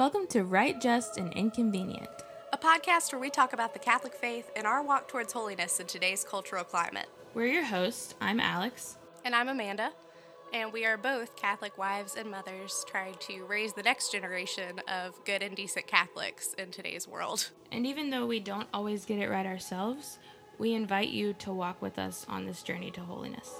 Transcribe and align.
Welcome 0.00 0.28
to 0.28 0.44
Right, 0.44 0.80
Just, 0.80 1.18
and 1.18 1.30
Inconvenient. 1.34 2.08
a 2.54 2.56
podcast 2.56 3.12
where 3.12 3.20
we 3.20 3.28
talk 3.28 3.52
about 3.52 3.74
the 3.74 3.78
Catholic 3.78 4.14
faith 4.14 4.50
and 4.56 4.66
our 4.66 4.82
walk 4.82 5.08
towards 5.08 5.34
holiness 5.34 5.78
in 5.78 5.86
today's 5.86 6.24
cultural 6.24 6.64
climate. 6.64 7.04
We're 7.34 7.48
your 7.48 7.64
hosts. 7.64 8.14
I'm 8.18 8.40
Alex. 8.40 8.96
And 9.26 9.34
I'm 9.34 9.50
Amanda, 9.50 9.92
and 10.54 10.72
we 10.72 10.86
are 10.86 10.96
both 10.96 11.36
Catholic 11.36 11.76
wives 11.76 12.16
and 12.16 12.30
mothers 12.30 12.82
trying 12.88 13.16
to 13.28 13.44
raise 13.44 13.74
the 13.74 13.82
next 13.82 14.10
generation 14.10 14.80
of 14.88 15.22
good 15.26 15.42
and 15.42 15.54
decent 15.54 15.86
Catholics 15.86 16.54
in 16.54 16.70
today's 16.70 17.06
world. 17.06 17.50
And 17.70 17.86
even 17.86 18.08
though 18.08 18.24
we 18.24 18.40
don't 18.40 18.68
always 18.72 19.04
get 19.04 19.18
it 19.18 19.28
right 19.28 19.44
ourselves, 19.44 20.18
we 20.58 20.72
invite 20.72 21.10
you 21.10 21.34
to 21.34 21.52
walk 21.52 21.82
with 21.82 21.98
us 21.98 22.24
on 22.26 22.46
this 22.46 22.62
journey 22.62 22.90
to 22.92 23.02
holiness. 23.02 23.50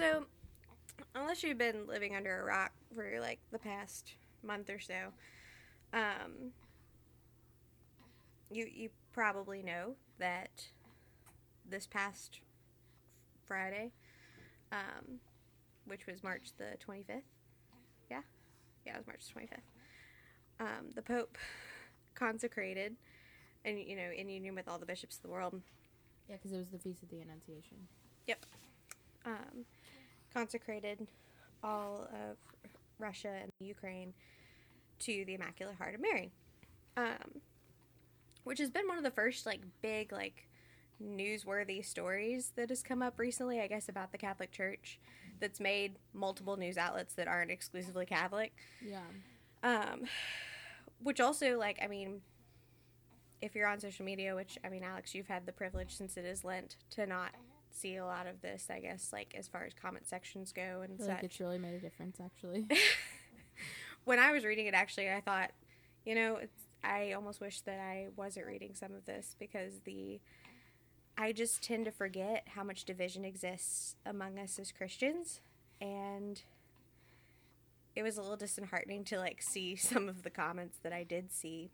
So, 0.00 0.24
unless 1.14 1.42
you've 1.42 1.58
been 1.58 1.86
living 1.86 2.16
under 2.16 2.40
a 2.40 2.44
rock 2.44 2.72
for 2.94 3.20
like 3.20 3.38
the 3.52 3.58
past 3.58 4.14
month 4.42 4.70
or 4.70 4.78
so, 4.78 4.94
um, 5.92 6.52
you 8.50 8.66
you 8.72 8.88
probably 9.12 9.62
know 9.62 9.96
that 10.18 10.68
this 11.68 11.86
past 11.86 12.40
Friday, 13.46 13.92
um, 14.72 15.20
which 15.86 16.06
was 16.06 16.22
March 16.24 16.48
the 16.56 16.78
twenty 16.80 17.02
fifth, 17.02 17.28
yeah, 18.10 18.22
yeah, 18.86 18.94
it 18.94 18.98
was 18.98 19.06
March 19.06 19.26
the 19.26 19.32
twenty 19.32 19.48
fifth. 19.48 19.68
Um, 20.60 20.92
the 20.94 21.02
Pope 21.02 21.36
consecrated, 22.14 22.96
and 23.66 23.78
you 23.78 23.96
know, 23.96 24.10
in 24.16 24.30
union 24.30 24.54
with 24.54 24.66
all 24.66 24.78
the 24.78 24.86
bishops 24.86 25.16
of 25.16 25.22
the 25.22 25.28
world, 25.28 25.60
Yeah, 26.26 26.36
because 26.36 26.52
it 26.52 26.58
was 26.58 26.68
the 26.68 26.78
Feast 26.78 27.02
of 27.02 27.10
the 27.10 27.20
Annunciation. 27.20 27.76
Yep. 28.26 28.46
Um, 29.26 29.66
consecrated 30.32 31.06
all 31.62 32.08
of 32.12 32.36
Russia 32.98 33.32
and 33.42 33.50
Ukraine 33.60 34.12
to 35.00 35.24
the 35.24 35.34
Immaculate 35.34 35.76
Heart 35.76 35.96
of 35.96 36.00
Mary. 36.00 36.30
Um, 36.96 37.40
which 38.44 38.58
has 38.58 38.70
been 38.70 38.88
one 38.88 38.98
of 38.98 39.04
the 39.04 39.10
first 39.10 39.46
like 39.46 39.60
big 39.82 40.12
like 40.12 40.48
newsworthy 41.02 41.84
stories 41.84 42.52
that 42.56 42.68
has 42.68 42.82
come 42.82 43.02
up 43.02 43.18
recently, 43.18 43.60
I 43.60 43.66
guess, 43.66 43.88
about 43.88 44.12
the 44.12 44.18
Catholic 44.18 44.52
Church 44.52 44.98
that's 45.40 45.60
made 45.60 45.92
multiple 46.12 46.56
news 46.56 46.76
outlets 46.76 47.14
that 47.14 47.26
aren't 47.26 47.50
exclusively 47.50 48.06
Catholic. 48.06 48.52
Yeah. 48.84 49.00
Um, 49.62 50.02
which 51.02 51.20
also, 51.20 51.58
like, 51.58 51.78
I 51.82 51.86
mean, 51.86 52.20
if 53.40 53.54
you're 53.54 53.66
on 53.66 53.80
social 53.80 54.04
media, 54.04 54.34
which 54.34 54.58
I 54.64 54.68
mean, 54.68 54.82
Alex, 54.82 55.14
you've 55.14 55.28
had 55.28 55.46
the 55.46 55.52
privilege 55.52 55.96
since 55.96 56.16
it 56.16 56.24
is 56.24 56.44
Lent 56.44 56.76
to 56.90 57.06
not 57.06 57.30
see 57.74 57.96
a 57.96 58.04
lot 58.04 58.26
of 58.26 58.40
this, 58.40 58.68
I 58.70 58.80
guess, 58.80 59.12
like 59.12 59.34
as 59.36 59.48
far 59.48 59.64
as 59.64 59.72
comment 59.74 60.08
sections 60.08 60.52
go 60.52 60.82
and 60.82 60.98
such. 60.98 61.08
like 61.08 61.24
it's 61.24 61.40
really 61.40 61.58
made 61.58 61.74
a 61.74 61.78
difference, 61.80 62.18
actually. 62.22 62.66
when 64.04 64.18
I 64.18 64.32
was 64.32 64.44
reading 64.44 64.66
it, 64.66 64.74
actually, 64.74 65.10
I 65.10 65.20
thought, 65.20 65.50
you 66.04 66.14
know, 66.14 66.36
it's, 66.36 66.66
I 66.82 67.12
almost 67.12 67.40
wish 67.40 67.60
that 67.62 67.78
I 67.78 68.08
wasn't 68.16 68.46
reading 68.46 68.74
some 68.74 68.94
of 68.94 69.04
this 69.04 69.36
because 69.38 69.80
the 69.84 70.20
I 71.18 71.32
just 71.32 71.62
tend 71.62 71.84
to 71.84 71.90
forget 71.90 72.46
how 72.54 72.64
much 72.64 72.84
division 72.84 73.26
exists 73.26 73.94
among 74.06 74.38
us 74.38 74.58
as 74.58 74.72
Christians, 74.72 75.40
and 75.78 76.40
it 77.94 78.02
was 78.02 78.16
a 78.16 78.22
little 78.22 78.38
disheartening 78.38 79.04
to 79.04 79.18
like 79.18 79.42
see 79.42 79.76
some 79.76 80.08
of 80.08 80.22
the 80.22 80.30
comments 80.30 80.78
that 80.82 80.92
I 80.92 81.04
did 81.04 81.30
see 81.30 81.70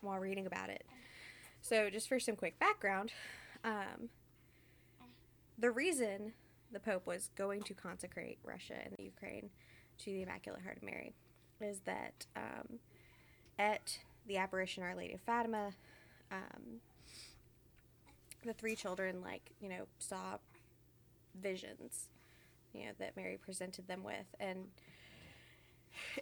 while 0.00 0.18
reading 0.18 0.46
about 0.46 0.70
it. 0.70 0.84
So, 1.60 1.90
just 1.90 2.08
for 2.08 2.18
some 2.18 2.36
quick 2.36 2.58
background, 2.58 3.12
um, 3.62 4.08
the 5.58 5.70
reason 5.70 6.32
the 6.72 6.80
Pope 6.80 7.06
was 7.06 7.30
going 7.36 7.62
to 7.62 7.74
consecrate 7.74 8.38
Russia 8.44 8.74
and 8.84 8.94
the 8.98 9.04
Ukraine 9.04 9.50
to 9.98 10.12
the 10.12 10.22
Immaculate 10.22 10.62
Heart 10.62 10.78
of 10.78 10.82
Mary 10.82 11.14
is 11.60 11.80
that 11.84 12.26
um, 12.36 12.78
at 13.58 13.98
the 14.26 14.36
apparition 14.36 14.82
Our 14.82 14.96
Lady 14.96 15.14
of 15.14 15.20
Fatima, 15.20 15.70
um, 16.32 16.80
the 18.44 18.52
three 18.52 18.74
children, 18.74 19.20
like, 19.22 19.50
you 19.60 19.68
know, 19.68 19.86
saw 19.98 20.38
visions, 21.40 22.08
you 22.72 22.86
know, 22.86 22.92
that 22.98 23.16
Mary 23.16 23.38
presented 23.40 23.86
them 23.86 24.02
with. 24.02 24.26
And 24.40 24.66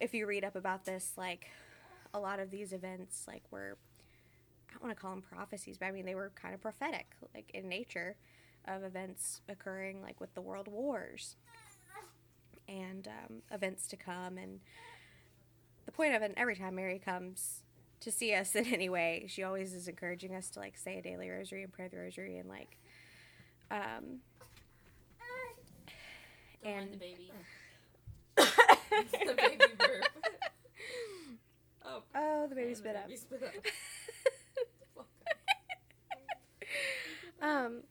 if 0.00 0.12
you 0.14 0.26
read 0.26 0.44
up 0.44 0.54
about 0.54 0.84
this, 0.84 1.12
like, 1.16 1.48
a 2.14 2.20
lot 2.20 2.38
of 2.38 2.50
these 2.50 2.72
events, 2.72 3.24
like, 3.26 3.42
were, 3.50 3.78
I 4.68 4.72
don't 4.74 4.84
want 4.84 4.96
to 4.96 5.00
call 5.00 5.12
them 5.12 5.22
prophecies, 5.22 5.78
but 5.78 5.86
I 5.86 5.92
mean, 5.92 6.04
they 6.04 6.14
were 6.14 6.30
kind 6.34 6.54
of 6.54 6.60
prophetic, 6.60 7.06
like, 7.34 7.50
in 7.54 7.68
nature 7.68 8.16
of 8.66 8.84
events 8.84 9.40
occurring, 9.48 10.02
like, 10.02 10.20
with 10.20 10.34
the 10.34 10.40
world 10.40 10.68
wars 10.68 11.36
and 12.68 13.08
um, 13.08 13.42
events 13.50 13.86
to 13.88 13.96
come. 13.96 14.38
And 14.38 14.60
the 15.86 15.92
point 15.92 16.14
of 16.14 16.22
it, 16.22 16.32
every 16.36 16.56
time 16.56 16.74
Mary 16.76 16.98
comes 16.98 17.62
to 18.00 18.10
see 18.10 18.34
us 18.34 18.54
in 18.56 18.66
any 18.66 18.88
way, 18.88 19.26
she 19.28 19.42
always 19.42 19.72
is 19.72 19.88
encouraging 19.88 20.34
us 20.34 20.50
to 20.50 20.60
like 20.60 20.76
say 20.76 20.98
a 20.98 21.02
daily 21.02 21.28
rosary 21.28 21.62
and 21.62 21.72
pray 21.72 21.88
the 21.88 21.98
rosary 21.98 22.38
and 22.38 22.48
like, 22.48 22.76
um, 23.70 24.20
and 26.64 26.92
the 26.92 26.96
baby. 26.96 27.32
the 28.36 29.34
baby 29.36 29.64
burp. 29.78 30.06
oh, 31.84 32.02
oh, 32.14 32.46
the 32.48 32.54
baby 32.54 32.70
the 32.70 32.76
spit 32.76 32.96
up. 32.96 33.06
baby 33.06 33.16
spit 33.16 33.42
up. 33.42 33.52
Um, 37.42 37.82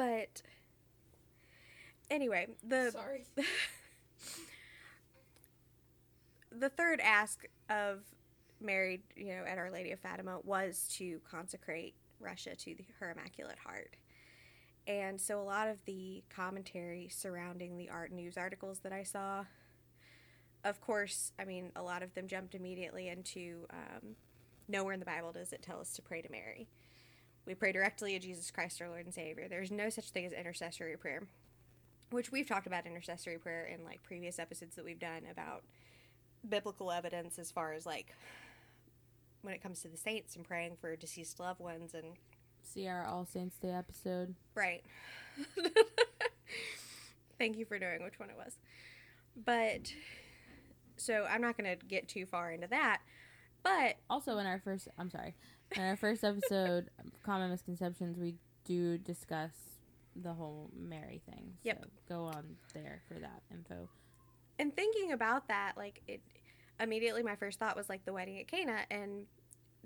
but 0.00 0.40
anyway, 2.10 2.48
the 2.66 2.90
Sorry. 2.90 3.26
the 6.50 6.70
third 6.70 7.00
ask 7.00 7.44
of 7.68 7.98
Mary, 8.62 9.02
you 9.14 9.26
know, 9.26 9.44
at 9.46 9.58
Our 9.58 9.70
Lady 9.70 9.90
of 9.92 10.00
Fatima 10.00 10.38
was 10.42 10.88
to 10.96 11.20
consecrate 11.30 11.96
Russia 12.18 12.56
to 12.56 12.74
the, 12.74 12.86
her 12.98 13.10
Immaculate 13.10 13.58
Heart. 13.58 13.96
And 14.86 15.20
so 15.20 15.38
a 15.38 15.44
lot 15.44 15.68
of 15.68 15.84
the 15.84 16.24
commentary 16.34 17.08
surrounding 17.10 17.76
the 17.76 17.90
art 17.90 18.10
news 18.10 18.38
articles 18.38 18.78
that 18.78 18.94
I 18.94 19.02
saw, 19.02 19.44
of 20.64 20.80
course, 20.80 21.32
I 21.38 21.44
mean, 21.44 21.72
a 21.76 21.82
lot 21.82 22.02
of 22.02 22.14
them 22.14 22.26
jumped 22.26 22.54
immediately 22.54 23.08
into 23.08 23.66
um, 23.68 24.16
nowhere 24.66 24.94
in 24.94 25.00
the 25.00 25.04
Bible 25.04 25.32
does 25.32 25.52
it 25.52 25.60
tell 25.60 25.78
us 25.78 25.92
to 25.92 26.00
pray 26.00 26.22
to 26.22 26.32
Mary. 26.32 26.68
We 27.46 27.54
pray 27.54 27.72
directly 27.72 28.12
to 28.12 28.18
Jesus 28.18 28.50
Christ, 28.50 28.80
our 28.80 28.88
Lord 28.88 29.06
and 29.06 29.14
Savior. 29.14 29.48
There's 29.48 29.70
no 29.70 29.88
such 29.90 30.10
thing 30.10 30.26
as 30.26 30.32
intercessory 30.32 30.96
prayer, 30.96 31.22
which 32.10 32.30
we've 32.30 32.46
talked 32.46 32.66
about 32.66 32.86
intercessory 32.86 33.38
prayer 33.38 33.64
in 33.66 33.84
like 33.84 34.02
previous 34.02 34.38
episodes 34.38 34.76
that 34.76 34.84
we've 34.84 34.98
done 34.98 35.22
about 35.30 35.64
biblical 36.48 36.90
evidence 36.92 37.38
as 37.38 37.50
far 37.50 37.72
as 37.72 37.84
like 37.86 38.14
when 39.42 39.54
it 39.54 39.62
comes 39.62 39.80
to 39.82 39.88
the 39.88 39.96
saints 39.96 40.36
and 40.36 40.44
praying 40.44 40.76
for 40.80 40.94
deceased 40.96 41.40
loved 41.40 41.60
ones 41.60 41.94
and 41.94 42.06
See 42.62 42.86
our 42.86 43.04
All 43.04 43.26
Saints 43.26 43.56
Day 43.56 43.70
episode. 43.72 44.34
right. 44.54 44.84
Thank 47.38 47.56
you 47.56 47.64
for 47.64 47.78
knowing 47.78 48.02
which 48.02 48.18
one 48.18 48.30
it 48.30 48.36
was. 48.36 48.58
But 49.44 49.92
so 50.96 51.26
I'm 51.28 51.40
not 51.40 51.56
going 51.56 51.76
to 51.78 51.86
get 51.86 52.06
too 52.06 52.26
far 52.26 52.52
into 52.52 52.66
that. 52.68 53.00
But 53.62 53.96
Also, 54.08 54.38
in 54.38 54.46
our 54.46 54.58
first, 54.58 54.88
I'm 54.98 55.10
sorry, 55.10 55.34
in 55.76 55.82
our 55.82 55.96
first 55.96 56.24
episode, 56.24 56.90
Common 57.22 57.50
Misconceptions, 57.50 58.18
we 58.18 58.36
do 58.64 58.98
discuss 58.98 59.52
the 60.16 60.32
whole 60.32 60.70
Mary 60.76 61.20
thing. 61.30 61.52
So 61.62 61.68
Yep. 61.68 61.84
go 62.08 62.24
on 62.24 62.56
there 62.74 63.02
for 63.08 63.14
that 63.18 63.42
info. 63.52 63.88
and 64.58 64.74
thinking 64.74 65.12
about 65.12 65.48
that, 65.48 65.72
like 65.76 66.02
it 66.06 66.20
immediately 66.78 67.22
my 67.22 67.36
first 67.36 67.58
thought 67.58 67.76
was 67.76 67.88
like 67.88 68.04
the 68.04 68.12
wedding 68.12 68.38
at 68.40 68.48
Cana 68.48 68.78
and 68.90 69.26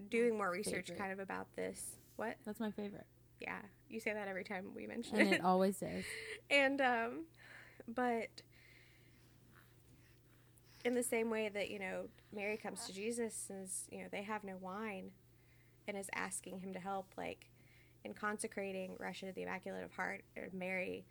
doing 0.08 0.36
more 0.36 0.50
research 0.50 0.86
Favorite. 0.88 0.98
kind 0.98 1.12
of 1.12 1.18
about 1.18 1.46
this. 1.56 1.96
What? 2.16 2.36
That's 2.44 2.60
my 2.60 2.70
favorite. 2.70 3.06
Yeah, 3.40 3.58
you 3.88 4.00
say 4.00 4.12
that 4.14 4.28
every 4.28 4.44
time 4.44 4.66
we 4.74 4.86
mention 4.86 5.16
And 5.18 5.28
it. 5.28 5.34
it 5.34 5.44
always 5.44 5.82
is. 5.82 6.04
and 6.50 6.80
um 6.80 7.24
but 7.88 8.28
in 10.84 10.94
the 10.94 11.02
same 11.02 11.30
way 11.30 11.48
that 11.48 11.70
you 11.70 11.78
know 11.78 12.04
mary 12.34 12.56
comes 12.56 12.86
to 12.86 12.92
jesus 12.92 13.46
and 13.50 13.64
is 13.64 13.84
you 13.90 13.98
know 13.98 14.06
they 14.12 14.22
have 14.22 14.44
no 14.44 14.54
wine 14.60 15.10
and 15.88 15.96
is 15.96 16.10
asking 16.14 16.58
him 16.60 16.72
to 16.72 16.78
help 16.78 17.06
like 17.16 17.48
in 18.04 18.12
consecrating 18.12 18.94
russia 18.98 19.26
to 19.26 19.32
the 19.32 19.42
immaculate 19.42 19.84
of 19.84 19.92
heart 19.92 20.24
or 20.36 20.48
mary 20.52 21.04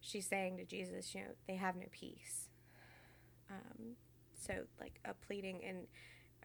she's 0.00 0.26
saying 0.26 0.56
to 0.56 0.64
jesus 0.64 1.14
you 1.14 1.20
know 1.20 1.28
they 1.48 1.56
have 1.56 1.76
no 1.76 1.86
peace. 1.90 2.48
Um, 3.50 3.94
so 4.40 4.54
like 4.80 5.00
a 5.04 5.14
pleading 5.14 5.60
and 5.64 5.86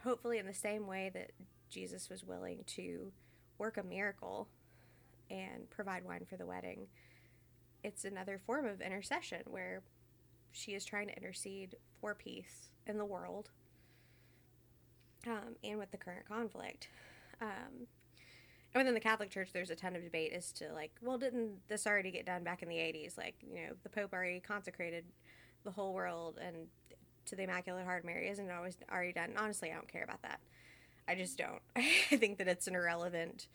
hopefully 0.03 0.37
in 0.37 0.45
the 0.45 0.53
same 0.53 0.87
way 0.87 1.09
that 1.13 1.31
jesus 1.69 2.09
was 2.09 2.23
willing 2.23 2.63
to 2.67 3.11
work 3.57 3.77
a 3.77 3.83
miracle 3.83 4.47
and 5.29 5.69
provide 5.69 6.05
wine 6.05 6.25
for 6.29 6.37
the 6.37 6.45
wedding 6.45 6.87
it's 7.83 8.05
another 8.05 8.39
form 8.45 8.65
of 8.65 8.81
intercession 8.81 9.41
where 9.45 9.81
she 10.51 10.73
is 10.73 10.85
trying 10.85 11.07
to 11.07 11.15
intercede 11.15 11.75
for 12.01 12.15
peace 12.15 12.71
in 12.87 12.97
the 12.97 13.05
world 13.05 13.51
um, 15.27 15.55
and 15.63 15.77
with 15.77 15.91
the 15.91 15.97
current 15.97 16.27
conflict. 16.27 16.89
Um, 17.39 17.87
and 18.73 18.81
within 18.81 18.93
the 18.93 18.99
Catholic 18.99 19.29
Church, 19.29 19.51
there's 19.53 19.69
a 19.69 19.75
ton 19.75 19.95
of 19.95 20.03
debate 20.03 20.33
as 20.33 20.51
to 20.53 20.73
like, 20.73 20.91
well, 21.01 21.17
didn't 21.17 21.67
this 21.67 21.85
already 21.85 22.11
get 22.11 22.25
done 22.25 22.43
back 22.43 22.63
in 22.63 22.69
the 22.69 22.75
80s? 22.75 23.17
Like, 23.17 23.35
you 23.41 23.63
know, 23.63 23.73
the 23.83 23.89
Pope 23.89 24.13
already 24.13 24.39
consecrated 24.39 25.05
the 25.63 25.71
whole 25.71 25.93
world 25.93 26.39
and 26.41 26.67
to 27.25 27.35
the 27.35 27.43
Immaculate 27.43 27.85
Heart 27.85 27.99
of 27.99 28.05
Mary. 28.05 28.29
Isn't 28.29 28.49
it 28.49 28.53
always 28.53 28.77
already 28.91 29.13
done? 29.13 29.33
Honestly, 29.37 29.71
I 29.71 29.75
don't 29.75 29.91
care 29.91 30.03
about 30.03 30.21
that. 30.23 30.39
I 31.07 31.15
just 31.15 31.37
don't. 31.37 31.61
I 31.75 32.15
think 32.17 32.37
that 32.37 32.47
it's 32.47 32.67
an 32.67 32.75
irrelevant 32.75 33.47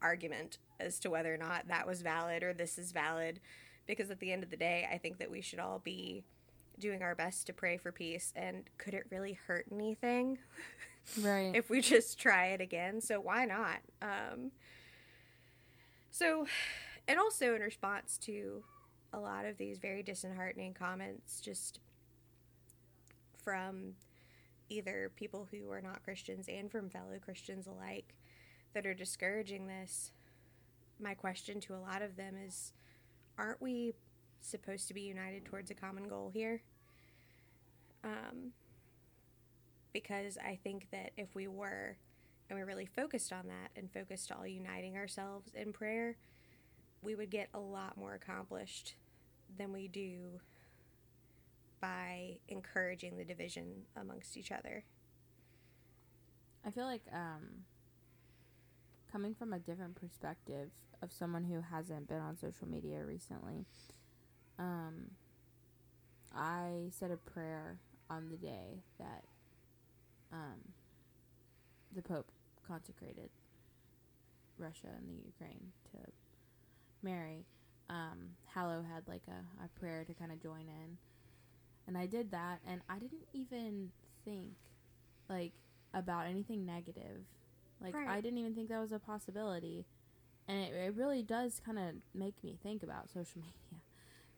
argument 0.00 0.58
as 0.80 0.98
to 1.00 1.10
whether 1.10 1.32
or 1.32 1.38
not 1.38 1.68
that 1.68 1.86
was 1.86 2.02
valid 2.02 2.42
or 2.42 2.52
this 2.52 2.78
is 2.78 2.92
valid. 2.92 3.40
Because 3.86 4.10
at 4.10 4.20
the 4.20 4.32
end 4.32 4.42
of 4.42 4.50
the 4.50 4.56
day, 4.56 4.88
I 4.90 4.98
think 4.98 5.18
that 5.18 5.30
we 5.30 5.40
should 5.40 5.58
all 5.58 5.80
be 5.80 6.24
doing 6.82 7.02
our 7.02 7.14
best 7.14 7.46
to 7.46 7.52
pray 7.52 7.78
for 7.78 7.92
peace. 7.92 8.32
And 8.36 8.64
could 8.76 8.92
it 8.92 9.06
really 9.10 9.38
hurt 9.46 9.66
anything? 9.72 10.38
Right. 11.20 11.50
if 11.52 11.68
we 11.68 11.80
just 11.80 12.20
try 12.20 12.46
it 12.50 12.60
again. 12.60 13.00
So 13.00 13.20
why 13.20 13.44
not? 13.44 13.78
Um, 14.00 14.52
so, 16.12 16.46
and 17.08 17.18
also 17.18 17.56
in 17.56 17.60
response 17.60 18.18
to 18.18 18.62
a 19.12 19.18
lot 19.18 19.44
of 19.44 19.58
these 19.58 19.78
very 19.78 20.04
disheartening 20.04 20.74
comments, 20.74 21.40
just 21.40 21.80
from 23.42 23.94
either 24.68 25.10
people 25.16 25.48
who 25.50 25.70
are 25.72 25.80
not 25.80 26.04
Christians 26.04 26.46
and 26.48 26.70
from 26.70 26.88
fellow 26.88 27.18
Christians 27.20 27.66
alike 27.66 28.14
that 28.72 28.86
are 28.86 28.94
discouraging 28.94 29.66
this, 29.66 30.12
my 31.00 31.14
question 31.14 31.60
to 31.62 31.74
a 31.74 31.82
lot 31.82 32.00
of 32.00 32.16
them 32.16 32.36
is 32.46 32.72
aren't 33.38 33.60
we 33.60 33.92
supposed 34.42 34.88
to 34.88 34.94
be 34.94 35.02
united 35.02 35.44
towards 35.44 35.70
a 35.70 35.74
common 35.74 36.08
goal 36.08 36.30
here? 36.32 36.62
Um, 38.04 38.52
because 39.92 40.38
I 40.38 40.58
think 40.62 40.88
that 40.90 41.12
if 41.16 41.34
we 41.34 41.46
were 41.48 41.96
and 42.50 42.58
we 42.58 42.64
really 42.64 42.86
focused 42.86 43.32
on 43.32 43.46
that 43.48 43.70
and 43.76 43.90
focused 43.90 44.30
all 44.30 44.46
uniting 44.46 44.96
ourselves 44.96 45.50
in 45.54 45.72
prayer, 45.72 46.16
we 47.02 47.14
would 47.14 47.30
get 47.30 47.48
a 47.54 47.58
lot 47.58 47.96
more 47.96 48.14
accomplished 48.14 48.94
than 49.56 49.72
we 49.72 49.88
do 49.88 50.40
by 51.80 52.38
encouraging 52.48 53.16
the 53.16 53.24
division 53.24 53.82
amongst 53.96 54.36
each 54.36 54.52
other. 54.52 54.84
I 56.64 56.70
feel 56.70 56.84
like 56.84 57.02
um, 57.12 57.64
coming 59.10 59.34
from 59.34 59.52
a 59.52 59.58
different 59.58 59.96
perspective 59.96 60.70
of 61.02 61.12
someone 61.12 61.44
who 61.44 61.60
hasn't 61.60 62.08
been 62.08 62.20
on 62.20 62.36
social 62.36 62.68
media 62.68 63.04
recently, 63.04 63.66
um, 64.62 64.94
I 66.34 66.88
said 66.90 67.10
a 67.10 67.16
prayer 67.16 67.78
on 68.08 68.28
the 68.30 68.36
day 68.36 68.82
that 68.98 69.24
um, 70.32 70.60
the 71.94 72.02
Pope 72.02 72.30
consecrated 72.66 73.28
Russia 74.58 74.88
and 74.96 75.08
the 75.08 75.26
Ukraine 75.26 75.72
to 75.92 75.98
Mary. 77.02 77.44
Um, 77.90 78.30
Hallow 78.54 78.82
had 78.82 79.06
like 79.06 79.22
a, 79.28 79.64
a 79.64 79.68
prayer 79.78 80.04
to 80.04 80.14
kind 80.14 80.32
of 80.32 80.40
join 80.42 80.62
in. 80.68 80.96
And 81.86 81.98
I 81.98 82.06
did 82.06 82.30
that, 82.30 82.60
and 82.66 82.80
I 82.88 82.98
didn't 82.98 83.26
even 83.32 83.90
think 84.24 84.54
like 85.28 85.52
about 85.92 86.26
anything 86.26 86.64
negative. 86.64 87.26
Like 87.82 87.94
Right. 87.94 88.08
I 88.08 88.20
didn't 88.20 88.38
even 88.38 88.54
think 88.54 88.68
that 88.68 88.80
was 88.80 88.92
a 88.92 89.00
possibility, 89.00 89.84
and 90.46 90.58
it, 90.58 90.72
it 90.72 90.94
really 90.94 91.22
does 91.22 91.60
kind 91.64 91.78
of 91.78 91.94
make 92.14 92.34
me 92.44 92.56
think 92.62 92.84
about 92.84 93.08
social 93.08 93.40
media, 93.40 93.82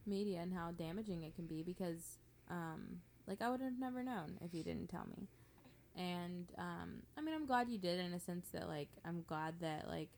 media, 0.06 0.40
and 0.40 0.52
how 0.52 0.70
damaging 0.72 1.22
it 1.22 1.34
can 1.34 1.46
be. 1.46 1.62
Because, 1.62 2.18
um, 2.50 3.00
like 3.26 3.40
I 3.42 3.50
would 3.50 3.60
have 3.60 3.78
never 3.78 4.02
known 4.02 4.38
if 4.44 4.52
you 4.54 4.62
didn't 4.62 4.88
tell 4.88 5.06
me. 5.16 5.28
And 5.96 6.46
um, 6.58 7.02
I 7.16 7.20
mean, 7.20 7.34
I'm 7.34 7.46
glad 7.46 7.68
you 7.68 7.78
did 7.78 8.00
in 8.00 8.12
a 8.12 8.20
sense 8.20 8.48
that 8.52 8.68
like 8.68 8.88
I'm 9.04 9.24
glad 9.28 9.54
that 9.60 9.88
like 9.88 10.08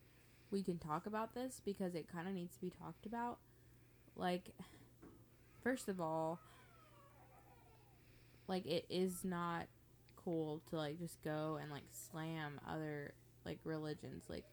we 0.51 0.63
can 0.63 0.77
talk 0.77 1.05
about 1.05 1.33
this 1.35 1.61
because 1.63 1.93
it 1.95 2.07
kind 2.11 2.27
of 2.27 2.33
needs 2.33 2.55
to 2.55 2.61
be 2.61 2.71
talked 2.71 3.05
about. 3.05 3.37
Like, 4.15 4.49
first 5.63 5.87
of 5.89 6.01
all, 6.01 6.39
like 8.47 8.65
it 8.65 8.85
is 8.89 9.23
not 9.23 9.67
cool 10.15 10.61
to 10.69 10.77
like 10.77 10.99
just 10.99 11.21
go 11.23 11.57
and 11.61 11.71
like 11.71 11.83
slam 11.91 12.59
other 12.67 13.13
like 13.45 13.59
religions. 13.63 14.23
Like, 14.29 14.45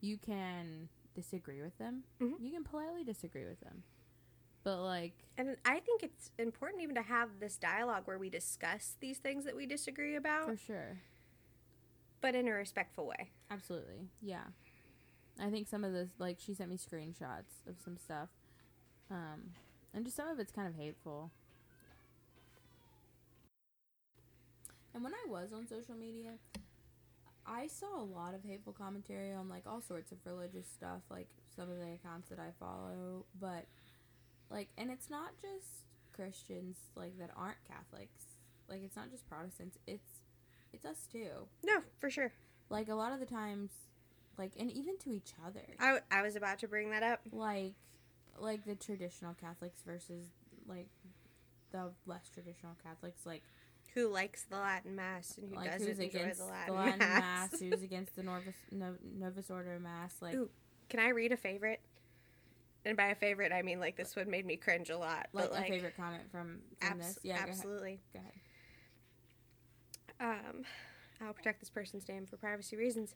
you 0.00 0.16
can 0.18 0.88
disagree 1.14 1.60
with 1.62 1.76
them. 1.78 2.04
Mhm. 2.20 2.34
You 2.40 2.50
can 2.52 2.64
politely 2.64 3.04
disagree 3.04 3.44
with 3.44 3.60
them. 3.60 3.82
But 4.62 4.82
like, 4.82 5.12
And 5.38 5.56
I 5.64 5.80
think 5.80 6.02
it's 6.02 6.30
important 6.38 6.82
even 6.82 6.94
to 6.96 7.02
have 7.02 7.28
this 7.40 7.56
dialogue 7.56 8.02
where 8.04 8.18
we 8.18 8.28
discuss 8.28 8.96
these 9.00 9.18
things 9.18 9.44
that 9.44 9.56
we 9.56 9.64
disagree 9.66 10.16
about, 10.16 10.44
for 10.46 10.56
sure. 10.56 10.98
but 12.20 12.34
in 12.34 12.46
a 12.46 12.52
respectful 12.52 13.06
way. 13.06 13.30
Absolutely. 13.50 14.08
Yeah. 14.20 14.44
I 15.40 15.48
think 15.48 15.66
some 15.68 15.84
of 15.84 15.92
this 15.94 16.10
like 16.18 16.36
she 16.38 16.52
sent 16.52 16.68
me 16.68 16.76
screenshots 16.76 17.66
of 17.66 17.76
some 17.82 17.96
stuff. 17.96 18.28
Um 19.10 19.52
and 19.94 20.04
just 20.04 20.16
some 20.16 20.28
of 20.28 20.38
it's 20.38 20.52
kind 20.52 20.68
of 20.68 20.74
hateful. 20.74 21.30
And 24.94 25.02
when 25.04 25.14
I 25.14 25.24
was 25.28 25.52
on 25.52 25.66
social 25.66 25.94
media, 25.94 26.32
I 27.46 27.66
saw 27.68 28.00
a 28.00 28.04
lot 28.04 28.34
of 28.34 28.42
hateful 28.44 28.72
commentary 28.72 29.32
on 29.32 29.48
like 29.48 29.62
all 29.66 29.80
sorts 29.80 30.12
of 30.12 30.18
religious 30.24 30.66
stuff, 30.66 31.00
like 31.10 31.28
some 31.56 31.70
of 31.70 31.78
the 31.78 31.92
accounts 31.94 32.28
that 32.28 32.38
I 32.38 32.50
follow, 32.58 33.24
but 33.40 33.64
like 34.50 34.68
and 34.76 34.90
it's 34.90 35.08
not 35.10 35.30
just 35.40 35.84
Christians 36.14 36.76
like 36.96 37.18
that 37.18 37.30
aren't 37.36 37.62
Catholics. 37.66 38.24
Like 38.68 38.82
it's 38.84 38.96
not 38.96 39.10
just 39.10 39.26
Protestants, 39.28 39.78
it's 39.86 40.20
it's 40.72 40.84
us 40.84 41.06
too 41.10 41.48
No, 41.64 41.80
for 41.98 42.10
sure. 42.10 42.32
like 42.68 42.88
a 42.88 42.94
lot 42.94 43.12
of 43.12 43.20
the 43.20 43.26
times 43.26 43.70
like 44.38 44.52
and 44.58 44.70
even 44.70 44.96
to 44.98 45.10
each 45.12 45.32
other 45.46 45.60
I, 45.80 45.98
I 46.10 46.22
was 46.22 46.36
about 46.36 46.58
to 46.60 46.68
bring 46.68 46.90
that 46.90 47.02
up. 47.02 47.20
like 47.32 47.72
like 48.38 48.64
the 48.64 48.74
traditional 48.76 49.34
catholics 49.34 49.82
versus 49.84 50.26
like 50.68 50.88
the 51.72 51.90
less 52.06 52.28
traditional 52.32 52.76
catholics 52.82 53.26
like 53.26 53.42
Who 53.94 54.08
likes 54.08 54.44
the 54.44 54.56
Latin 54.56 54.94
Mass 54.94 55.36
and 55.36 55.48
who 55.50 55.56
like 55.56 55.72
doesn't 55.72 55.86
who's 55.88 55.98
enjoy 55.98 56.18
against 56.20 56.38
the 56.38 56.44
the 56.46 56.50
Latin, 56.52 56.74
Latin, 56.76 56.98
Mass? 57.00 57.50
mass 57.52 57.60
who's 57.60 57.82
against 57.90 58.14
the 58.16 58.22
Novus 58.22 58.54
no, 58.70 58.94
Novus 59.18 59.50
Ordo 59.50 59.78
mass 59.80 60.14
like 60.22 60.34
Ooh, 60.36 60.48
Can 60.88 61.00
I 61.00 61.08
read 61.08 61.32
a 61.32 61.36
favorite? 61.36 61.80
And 62.84 62.96
by 62.96 63.08
a 63.08 63.14
favorite, 63.14 63.52
I 63.52 63.62
mean 63.62 63.78
like 63.80 63.96
this 63.96 64.16
one 64.16 64.30
made 64.30 64.46
me 64.46 64.56
cringe 64.56 64.90
a 64.90 64.96
lot. 64.98 65.28
like 65.32 65.50
but 65.50 65.58
a 65.58 65.62
favorite 65.64 65.96
comment 65.96 66.22
from, 66.30 66.60
from 66.80 67.00
abs- 67.00 67.14
this 67.14 67.18
yeah 67.22 67.34
go 67.34 67.38
ahead, 67.42 67.48
absolutely. 67.50 68.00
go 68.14 68.20
ahead 68.20 68.32
Um, 70.48 70.64
I'll 71.20 71.32
protect 71.34 71.60
this 71.60 71.70
person's 71.70 72.08
name 72.08 72.26
for 72.26 72.36
privacy 72.36 72.76
reasons. 72.76 73.14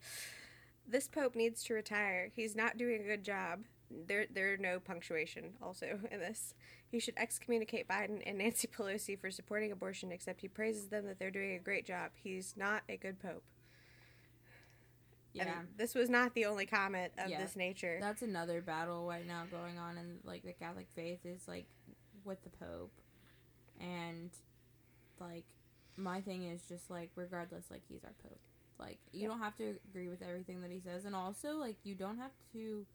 This 0.87 1.09
pope 1.09 1.35
needs 1.35 1.63
to 1.65 1.75
retire. 1.75 2.31
He's 2.35 2.55
not 2.55 2.77
doing 2.77 3.01
a 3.01 3.05
good 3.07 3.25
job. 3.25 3.61
There, 4.07 4.27
there 4.31 4.53
are 4.53 4.57
no 4.59 4.81
punctuation 4.81 5.55
also 5.63 5.99
in 6.11 6.21
this. 6.21 6.55
He 6.91 6.99
should 7.01 7.15
excommunicate 7.17 7.89
Biden 7.89 8.23
and 8.27 8.39
Nancy 8.39 8.69
Pelosi 8.69 9.19
for 9.19 9.31
supporting 9.31 9.73
abortion, 9.73 10.13
except 10.13 10.41
he 10.43 10.49
praises 10.49 10.89
them 10.89 11.07
that 11.07 11.19
they're 11.19 11.31
doing 11.31 11.55
a 11.55 11.59
great 11.59 11.87
job. 11.87 12.11
He's 12.15 12.55
not 12.57 12.83
a 12.89 12.97
good 12.97 13.19
pope. 13.21 13.43
Yeah 15.35 15.59
And 15.61 15.69
this 15.77 15.95
was 15.95 16.09
not 16.09 16.33
the 16.35 16.47
only 16.47 16.65
comment 16.67 17.13
of 17.19 17.29
Yeah. 17.29 17.43
this 17.43 17.57
nature. 17.57 17.99
that's 18.01 18.23
another 18.23 18.61
battle 18.63 19.07
right 19.07 19.27
now 19.27 19.45
going 19.51 19.79
on 19.79 19.99
in 19.99 20.19
like 20.25 20.43
the 20.45 20.53
Catholic 20.55 20.87
faith 20.95 21.21
is 21.27 21.47
like 21.47 21.67
with 22.25 22.43
the 22.45 22.51
Pope, 22.51 22.93
and 23.81 24.31
like 25.21 25.45
my 25.97 26.21
thing 26.23 26.45
is 26.45 26.63
just 26.69 26.89
like 26.91 27.11
regardless, 27.17 27.67
like 27.71 27.83
he's 27.89 28.05
our 28.05 28.15
Pope. 28.23 28.41
Like 28.79 28.99
you 29.13 29.23
Yeah. 29.23 29.29
don't 29.29 29.41
have 29.41 29.57
to 29.57 29.77
agree 29.89 30.09
with 30.09 30.23
everything 30.23 30.61
that 30.63 30.71
he 30.71 30.81
says, 30.81 31.05
and 31.05 31.15
also 31.15 31.57
like 31.57 31.77
you 31.85 31.95
don't 31.95 32.19
have 32.19 32.33
to 32.53 32.87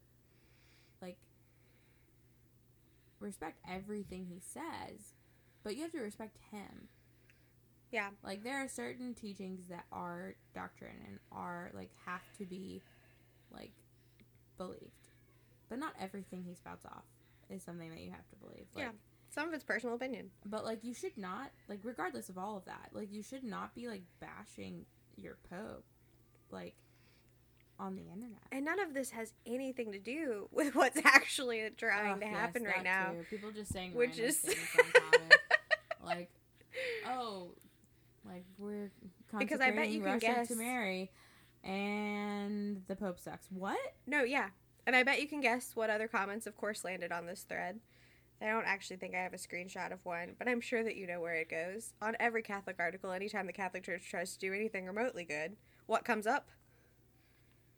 like 1.02 1.18
respect 3.20 3.60
everything 3.70 4.26
he 4.26 4.40
says, 4.40 5.14
but 5.64 5.76
you 5.76 5.84
have 5.84 5.92
to 5.92 6.00
respect 6.00 6.38
him. 6.52 6.88
Yeah. 7.92 8.10
Like 8.24 8.44
there 8.44 8.64
are 8.64 8.68
certain 8.68 9.14
teachings 9.14 9.68
that 9.70 9.86
are 9.92 10.36
doctrine 10.54 10.96
and 11.08 11.20
are 11.32 11.72
like 11.74 11.90
have 12.06 12.22
to 12.38 12.46
be 12.46 12.82
like 13.52 13.72
believed. 14.58 15.10
But 15.70 15.80
not 15.80 15.94
everything 16.00 16.44
he 16.44 16.56
spouts 16.56 16.86
off 16.86 17.04
is 17.50 17.64
something 17.64 17.90
that 17.92 18.00
you 18.02 18.12
have 18.12 18.28
to 18.30 18.36
believe. 18.38 18.66
Like, 18.76 18.86
Yeah. 18.86 18.92
Some 19.32 19.48
of 19.48 19.54
it's 19.54 19.64
personal 19.64 19.96
opinion. 19.96 20.32
But 20.46 20.66
like 20.66 20.84
you 20.84 20.94
should 20.94 21.18
not 21.18 21.52
like 21.68 21.80
regardless 21.84 22.30
of 22.30 22.38
all 22.38 22.58
of 22.58 22.66
that, 22.66 22.90
like 22.94 23.12
you 23.12 23.22
should 23.24 23.44
not 23.44 23.76
be 23.76 23.88
like 23.88 24.02
bashing 24.20 24.86
your 25.16 25.38
pope 25.50 25.84
like 26.52 26.76
on 27.80 27.96
the 27.96 28.02
internet. 28.04 28.40
And 28.52 28.66
none 28.66 28.80
of 28.80 28.94
this 28.94 29.12
has 29.12 29.34
anything 29.46 29.92
to 29.94 30.00
do 30.00 30.48
with 30.52 30.76
what's 30.76 31.00
actually 31.06 31.68
trying 31.78 32.14
Ugh, 32.14 32.20
to 32.22 32.26
yes, 32.26 32.36
happen 32.36 32.64
right 32.64 32.84
now. 32.84 33.12
too. 33.12 33.26
People 33.30 33.52
just 33.52 33.72
saying 33.72 33.94
Which 33.94 34.18
is- 34.20 34.44
like, 36.06 36.30
oh, 37.08 37.52
like 38.30 38.46
we're 38.58 38.92
Because 39.38 39.60
I 39.60 39.72
bet 39.72 39.90
you 39.90 40.02
consecrating 40.02 40.04
can 40.04 40.12
Russia 40.14 40.26
guess- 40.40 40.48
to 40.50 40.56
Mary, 40.56 41.12
and 41.64 42.84
the 42.88 42.96
Pope 42.96 43.20
sucks. 43.20 43.48
What? 43.52 43.80
No, 44.08 44.24
yeah. 44.24 44.50
And 44.88 44.96
I 44.96 45.04
bet 45.04 45.22
you 45.22 45.28
can 45.28 45.42
guess 45.42 45.76
what 45.76 45.90
other 45.90 46.08
comments, 46.08 46.48
of 46.48 46.56
course, 46.58 46.84
landed 46.84 47.12
on 47.12 47.26
this 47.26 47.44
thread. 47.44 47.80
I 48.42 48.46
don't 48.48 48.66
actually 48.66 48.96
think 48.98 49.14
I 49.16 49.20
have 49.20 49.34
a 49.34 49.38
screenshot 49.38 49.92
of 49.92 50.04
one, 50.06 50.36
but 50.40 50.48
I'm 50.48 50.62
sure 50.62 50.82
that 50.84 50.96
you 50.96 51.06
know 51.06 51.20
where 51.20 51.36
it 51.36 51.50
goes. 51.50 51.94
On 52.02 52.16
every 52.20 52.42
Catholic 52.42 52.78
article, 52.80 53.12
anytime 53.12 53.46
the 53.48 53.54
Catholic 53.54 53.84
Church 53.84 54.10
tries 54.10 54.32
to 54.34 54.40
do 54.40 54.54
anything 54.54 54.86
remotely 54.86 55.26
good, 55.26 55.58
what 55.88 56.06
comes 56.06 56.26
up? 56.26 56.48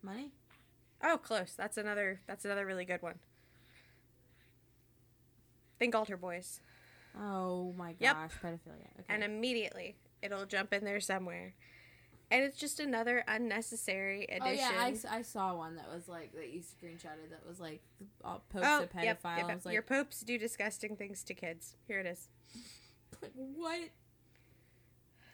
Money? 0.04 0.32
Oh, 1.04 1.18
close. 1.18 1.54
That's 1.58 1.78
another. 1.78 2.22
That's 2.28 2.46
another 2.46 2.66
really 2.68 2.86
good 2.86 3.02
one. 3.02 3.16
Think 5.80 5.96
altar 5.96 6.18
boys, 6.18 6.62
Oh 7.20 7.74
my 7.76 7.94
gosh, 7.94 8.00
Yep. 8.02 8.32
pedophilia. 8.44 9.00
Okay. 9.00 9.06
and 9.10 9.24
immediately 9.24 9.96
it'll 10.22 10.46
jump 10.46 10.74
in 10.74 10.84
there 10.86 11.00
somewhere, 11.00 11.54
and 12.30 12.44
it's 12.44 12.58
just 12.58 12.80
another 12.80 13.24
unnecessary 13.28 14.24
addition. 14.26 14.44
Oh 14.48 14.52
yeah, 14.52 14.92
I, 15.12 15.18
I 15.18 15.22
saw 15.22 15.56
one 15.56 15.76
that 15.76 15.90
was 15.94 16.08
like 16.08 16.34
that 16.34 16.50
you 16.52 16.62
screenshotted 16.62 17.30
that 17.32 17.46
was 17.48 17.60
like 17.60 17.82
uh, 18.24 18.38
Pope's 18.50 18.66
Oh, 18.68 18.84
a 18.84 18.88
pedophile. 18.88 19.04
yep, 19.04 19.20
yep, 19.24 19.48
yep. 19.50 19.66
like, 19.66 19.74
Your 19.74 19.82
popes 19.82 20.22
do 20.22 20.38
disgusting 20.38 20.96
things 20.96 21.24
to 21.24 21.34
kids. 21.34 21.76
Here 21.88 22.00
it 22.00 22.06
is. 22.06 22.28
like, 23.22 23.32
what? 23.36 23.80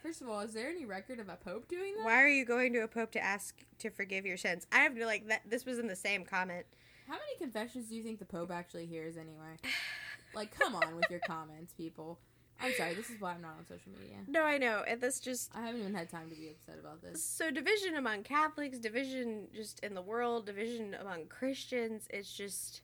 First 0.02 0.22
of 0.22 0.28
all, 0.28 0.40
is 0.40 0.52
there 0.54 0.68
any 0.70 0.84
record 0.84 1.18
of 1.18 1.28
a 1.28 1.36
pope 1.36 1.68
doing 1.68 1.94
that? 1.96 2.04
Why 2.04 2.22
are 2.22 2.28
you 2.28 2.44
going 2.44 2.72
to 2.74 2.80
a 2.80 2.88
pope 2.88 3.10
to 3.12 3.20
ask 3.22 3.56
to 3.80 3.90
forgive 3.90 4.24
your 4.24 4.36
sins? 4.36 4.66
I 4.72 4.78
have 4.78 4.94
no 4.94 5.06
like 5.06 5.26
that. 5.28 5.42
This 5.44 5.64
was 5.66 5.78
in 5.78 5.88
the 5.88 5.96
same 5.96 6.24
comment. 6.24 6.66
How 7.08 7.14
many 7.14 7.36
confessions 7.38 7.88
do 7.88 7.96
you 7.96 8.02
think 8.02 8.18
the 8.18 8.24
pope 8.24 8.50
actually 8.52 8.86
hears 8.86 9.16
anyway? 9.16 9.56
like, 10.34 10.56
come 10.56 10.74
on 10.76 10.94
with 10.94 11.06
your 11.10 11.20
comments, 11.26 11.72
people. 11.74 12.18
I'm 12.60 12.72
sorry. 12.74 12.94
This 12.94 13.10
is 13.10 13.20
why 13.20 13.32
I'm 13.32 13.42
not 13.42 13.54
on 13.58 13.66
social 13.66 13.92
media. 13.92 14.16
No, 14.26 14.42
I 14.42 14.58
know, 14.58 14.82
and 14.86 15.00
this 15.00 15.20
just 15.20 15.50
I 15.54 15.60
haven't 15.62 15.80
even 15.80 15.94
had 15.94 16.10
time 16.10 16.28
to 16.30 16.34
be 16.34 16.48
upset 16.48 16.78
about 16.80 17.02
this. 17.02 17.22
so 17.22 17.50
division 17.50 17.96
among 17.96 18.24
Catholics, 18.24 18.78
division 18.78 19.46
just 19.54 19.80
in 19.80 19.94
the 19.94 20.02
world, 20.02 20.46
division 20.46 20.96
among 21.00 21.26
Christians. 21.26 22.06
It's 22.10 22.32
just, 22.32 22.82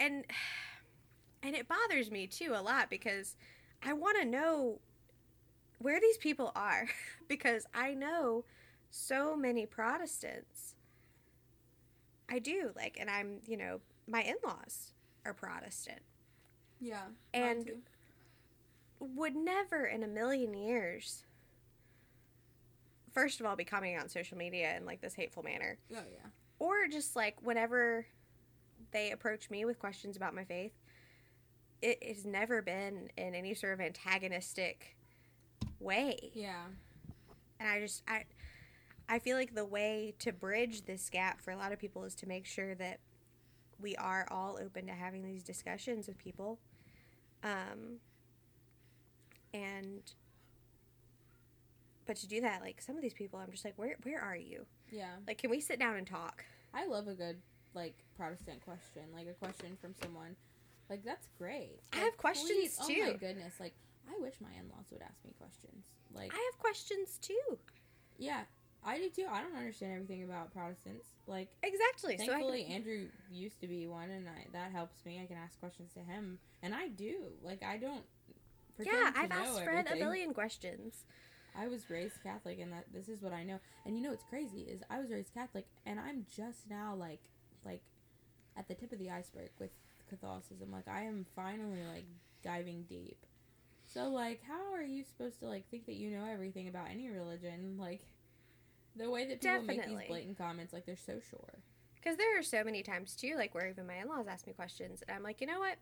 and 0.00 0.24
and 1.42 1.54
it 1.54 1.68
bothers 1.68 2.10
me 2.10 2.26
too 2.26 2.52
a 2.54 2.62
lot 2.62 2.90
because 2.90 3.36
I 3.84 3.92
want 3.92 4.18
to 4.20 4.24
know 4.24 4.80
where 5.78 6.00
these 6.00 6.16
people 6.18 6.50
are 6.56 6.88
because 7.28 7.66
I 7.74 7.94
know 7.94 8.44
so 8.90 9.36
many 9.36 9.64
Protestants. 9.66 10.74
I 12.28 12.40
do 12.40 12.72
like, 12.74 12.96
and 12.98 13.08
I'm 13.08 13.38
you 13.46 13.56
know 13.56 13.80
my 14.08 14.22
in 14.22 14.36
laws 14.44 14.92
are 15.24 15.34
Protestant. 15.34 16.00
Yeah. 16.80 17.02
And 17.32 17.70
would 19.00 19.34
never 19.36 19.84
in 19.86 20.02
a 20.02 20.06
million 20.08 20.54
years 20.54 21.24
first 23.12 23.40
of 23.40 23.46
all 23.46 23.56
be 23.56 23.64
coming 23.64 23.98
on 23.98 24.08
social 24.08 24.36
media 24.36 24.76
in 24.76 24.84
like 24.84 25.00
this 25.00 25.14
hateful 25.14 25.42
manner 25.42 25.78
oh 25.92 26.02
yeah. 26.12 26.28
or 26.58 26.86
just 26.90 27.16
like 27.16 27.36
whenever 27.42 28.06
they 28.92 29.10
approach 29.10 29.50
me 29.50 29.64
with 29.64 29.78
questions 29.78 30.16
about 30.16 30.34
my 30.34 30.44
faith 30.44 30.72
it 31.82 32.02
has 32.02 32.24
never 32.24 32.62
been 32.62 33.08
in 33.16 33.34
any 33.34 33.54
sort 33.54 33.72
of 33.74 33.80
antagonistic 33.80 34.96
way 35.80 36.30
Yeah. 36.34 36.64
and 37.60 37.68
i 37.68 37.80
just 37.80 38.02
i 38.08 38.24
i 39.08 39.18
feel 39.18 39.36
like 39.36 39.54
the 39.54 39.64
way 39.64 40.14
to 40.20 40.32
bridge 40.32 40.84
this 40.84 41.08
gap 41.10 41.40
for 41.40 41.50
a 41.50 41.56
lot 41.56 41.72
of 41.72 41.78
people 41.78 42.04
is 42.04 42.14
to 42.16 42.26
make 42.26 42.46
sure 42.46 42.74
that 42.76 43.00
we 43.78 43.94
are 43.96 44.26
all 44.30 44.58
open 44.62 44.86
to 44.86 44.92
having 44.92 45.22
these 45.24 45.42
discussions 45.42 46.06
with 46.08 46.16
people 46.18 46.58
um 47.44 47.98
and 49.64 50.12
but 52.06 52.16
to 52.16 52.26
do 52.28 52.40
that 52.40 52.60
like 52.60 52.80
some 52.80 52.96
of 52.96 53.02
these 53.02 53.14
people 53.14 53.38
i'm 53.38 53.50
just 53.50 53.64
like 53.64 53.74
where 53.76 53.96
where 54.02 54.20
are 54.20 54.36
you 54.36 54.64
Yeah. 54.90 55.10
like 55.26 55.38
can 55.38 55.50
we 55.50 55.60
sit 55.60 55.78
down 55.78 55.96
and 55.96 56.06
talk 56.06 56.44
I 56.74 56.86
love 56.86 57.08
a 57.08 57.14
good 57.14 57.38
like 57.74 57.94
Protestant 58.16 58.62
question, 58.64 59.02
like 59.14 59.26
a 59.28 59.32
question 59.32 59.76
from 59.80 59.94
someone. 60.02 60.36
Like 60.90 61.04
that's 61.04 61.28
great. 61.38 61.80
I 61.92 61.98
have 61.98 62.16
questions, 62.16 62.50
please- 62.50 62.78
Oh 62.80 62.88
my 62.88 63.12
goodness! 63.16 63.54
Like 63.58 63.74
I 64.08 64.20
wish 64.20 64.34
my 64.40 64.48
in-laws 64.60 64.86
would 64.90 65.02
ask 65.02 65.24
me 65.24 65.32
questions. 65.38 65.84
Like 66.14 66.32
i 66.34 66.36
have 66.36 66.58
questions 66.58 67.18
too 67.20 67.58
yeah, 68.18 68.42
I 68.84 68.98
do 68.98 69.10
too. 69.10 69.26
I 69.30 69.42
don't 69.42 69.56
understand 69.56 69.92
everything 69.92 70.22
about 70.22 70.52
Protestants. 70.52 71.06
Like 71.26 71.48
exactly 71.62 72.16
so 72.16 72.24
I 72.24 72.26
thankfully 72.26 72.64
can, 72.64 72.72
Andrew 72.72 73.06
used 73.30 73.60
to 73.60 73.66
be 73.68 73.86
one, 73.86 74.10
and 74.10 74.28
I, 74.28 74.46
that 74.52 74.70
helps 74.72 75.04
me. 75.04 75.20
I 75.22 75.26
can 75.26 75.36
ask 75.36 75.58
questions 75.60 75.92
to 75.94 76.00
him, 76.00 76.38
and 76.62 76.74
I 76.74 76.88
do. 76.88 77.32
Like 77.42 77.62
I 77.62 77.76
don't. 77.76 78.04
Yeah 78.80 79.12
i've 79.16 79.30
asked 79.30 79.62
fred 79.62 79.86
a 79.90 79.96
billion 79.96 80.34
questions 80.34 81.04
I 81.58 81.68
was 81.68 81.88
raised 81.88 82.22
Catholic, 82.22 82.60
and 82.60 82.72
that 82.72 82.84
this 82.92 83.08
is 83.08 83.22
what 83.22 83.32
I 83.32 83.42
know. 83.42 83.58
And 83.84 83.96
you 83.96 84.02
know 84.02 84.10
what's 84.10 84.24
crazy 84.24 84.60
is 84.60 84.82
I 84.90 85.00
was 85.00 85.10
raised 85.10 85.32
Catholic, 85.32 85.66
and 85.86 85.98
I'm 85.98 86.26
just 86.34 86.68
now 86.68 86.94
like 86.94 87.22
like 87.64 87.82
at 88.56 88.68
the 88.68 88.74
tip 88.74 88.92
of 88.92 88.98
the 88.98 89.10
iceberg 89.10 89.50
with 89.58 89.70
Catholicism. 90.08 90.70
Like 90.70 90.88
I 90.88 91.04
am 91.04 91.26
finally 91.34 91.82
like 91.92 92.04
diving 92.42 92.84
deep. 92.88 93.24
So 93.86 94.08
like, 94.08 94.42
how 94.46 94.74
are 94.74 94.82
you 94.82 95.04
supposed 95.04 95.40
to 95.40 95.46
like 95.46 95.68
think 95.70 95.86
that 95.86 95.94
you 95.94 96.10
know 96.10 96.26
everything 96.30 96.68
about 96.68 96.88
any 96.90 97.08
religion? 97.08 97.76
Like 97.78 98.02
the 98.94 99.10
way 99.10 99.26
that 99.26 99.40
people 99.40 99.62
make 99.62 99.86
these 99.86 100.08
blatant 100.08 100.38
comments, 100.38 100.72
like 100.72 100.86
they're 100.86 100.96
so 100.96 101.20
sure. 101.30 101.62
Because 101.94 102.18
there 102.18 102.38
are 102.38 102.42
so 102.42 102.62
many 102.62 102.82
times 102.82 103.16
too, 103.16 103.34
like 103.36 103.54
where 103.54 103.68
even 103.68 103.86
my 103.86 103.96
in-laws 103.96 104.26
ask 104.28 104.46
me 104.46 104.52
questions, 104.52 105.02
and 105.06 105.16
I'm 105.16 105.22
like, 105.22 105.40
you 105.40 105.46
know 105.46 105.58
what? 105.58 105.76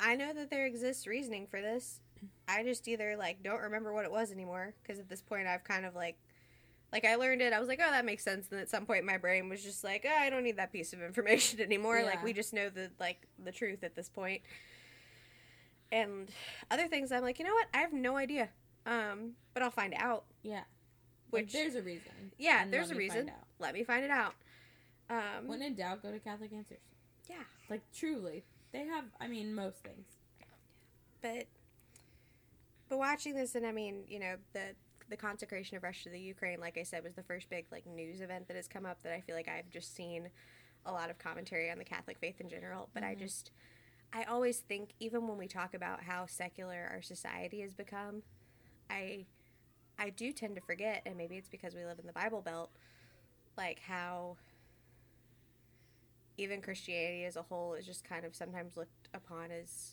I 0.00 0.16
know 0.16 0.32
that 0.32 0.50
there 0.50 0.66
exists 0.66 1.06
reasoning 1.06 1.46
for 1.46 1.60
this. 1.60 2.00
I 2.48 2.62
just 2.64 2.86
either 2.88 3.16
like 3.16 3.42
don't 3.42 3.60
remember 3.60 3.92
what 3.92 4.04
it 4.04 4.10
was 4.10 4.32
anymore 4.32 4.74
because 4.82 4.98
at 4.98 5.08
this 5.08 5.22
point 5.22 5.46
I've 5.46 5.64
kind 5.64 5.86
of 5.86 5.94
like, 5.94 6.18
like 6.92 7.04
I 7.04 7.14
learned 7.16 7.40
it. 7.42 7.52
I 7.52 7.60
was 7.60 7.68
like, 7.68 7.80
oh, 7.84 7.90
that 7.90 8.04
makes 8.04 8.24
sense. 8.24 8.48
And 8.50 8.60
at 8.60 8.68
some 8.68 8.84
point 8.86 9.04
my 9.04 9.16
brain 9.18 9.48
was 9.48 9.62
just 9.62 9.84
like, 9.84 10.06
oh, 10.08 10.16
I 10.18 10.28
don't 10.30 10.42
need 10.42 10.56
that 10.56 10.72
piece 10.72 10.92
of 10.92 11.02
information 11.02 11.60
anymore. 11.62 12.02
Like 12.02 12.22
we 12.24 12.32
just 12.32 12.52
know 12.52 12.68
the 12.68 12.90
like 12.98 13.26
the 13.42 13.52
truth 13.52 13.84
at 13.84 13.94
this 13.94 14.08
point. 14.08 14.42
And 15.92 16.28
other 16.70 16.86
things, 16.86 17.10
I'm 17.10 17.22
like, 17.22 17.38
you 17.38 17.44
know 17.44 17.54
what? 17.54 17.66
I 17.74 17.78
have 17.78 17.92
no 17.92 18.16
idea. 18.16 18.48
Um, 18.86 19.32
but 19.54 19.62
I'll 19.62 19.70
find 19.70 19.94
out. 19.96 20.24
Yeah. 20.42 20.62
Like, 21.32 21.44
Which 21.44 21.52
there's 21.52 21.74
a 21.74 21.82
reason. 21.82 22.12
yeah, 22.38 22.62
and 22.62 22.72
there's 22.72 22.90
a 22.90 22.94
reason. 22.94 23.30
Let 23.58 23.74
me 23.74 23.82
find 23.84 24.04
it 24.04 24.10
out. 24.10 24.34
Um, 25.08 25.46
When 25.46 25.62
in 25.62 25.74
doubt, 25.74 26.02
go 26.02 26.10
to 26.12 26.18
Catholic 26.18 26.52
Answers. 26.52 26.78
yeah. 27.28 27.36
Like 27.68 27.82
truly, 27.94 28.44
they 28.72 28.86
have. 28.86 29.04
I 29.20 29.26
mean, 29.28 29.54
most 29.54 29.78
things. 29.82 30.06
but 31.22 31.46
but 32.88 32.98
watching 32.98 33.34
this 33.34 33.54
and 33.54 33.64
i 33.66 33.70
mean 33.72 34.02
you 34.08 34.18
know 34.18 34.34
the 34.52 34.74
the 35.08 35.16
consecration 35.16 35.76
of 35.76 35.82
russia 35.82 36.04
to 36.04 36.10
the 36.10 36.18
ukraine 36.20 36.58
like 36.60 36.76
i 36.78 36.82
said 36.82 37.04
was 37.04 37.14
the 37.14 37.22
first 37.22 37.48
big 37.50 37.66
like 37.70 37.86
news 37.86 38.20
event 38.20 38.46
that 38.48 38.56
has 38.56 38.66
come 38.66 38.84
up 38.86 39.00
that 39.02 39.12
i 39.12 39.20
feel 39.20 39.36
like 39.36 39.48
i've 39.48 39.68
just 39.70 39.94
seen 39.94 40.28
a 40.86 40.92
lot 40.92 41.10
of 41.10 41.18
commentary 41.18 41.70
on 41.70 41.78
the 41.78 41.84
catholic 41.84 42.18
faith 42.18 42.40
in 42.40 42.48
general 42.48 42.88
but 42.94 43.02
i 43.04 43.14
Mhm. 43.14 43.18
just 43.18 43.50
i 44.12 44.24
always 44.24 44.58
think 44.60 44.90
even 44.98 45.28
when 45.28 45.38
we 45.38 45.46
talk 45.46 45.74
about 45.74 46.02
how 46.04 46.26
secular 46.26 46.88
our 46.90 47.02
society 47.02 47.60
has 47.60 47.74
become 47.74 48.22
i 48.88 49.26
i 49.98 50.10
do 50.10 50.32
tend 50.32 50.54
to 50.56 50.60
forget 50.62 51.02
and 51.06 51.16
maybe 51.16 51.36
it's 51.36 51.48
because 51.48 51.74
we 51.76 51.84
live 51.84 51.98
in 52.00 52.06
the 52.06 52.12
bible 52.12 52.40
belt 52.40 52.70
like 53.56 53.80
how 53.80 54.36
even 56.40 56.60
christianity 56.62 57.24
as 57.24 57.36
a 57.36 57.42
whole 57.42 57.74
is 57.74 57.84
just 57.86 58.02
kind 58.04 58.24
of 58.24 58.34
sometimes 58.34 58.76
looked 58.76 59.08
upon 59.14 59.50
as 59.50 59.92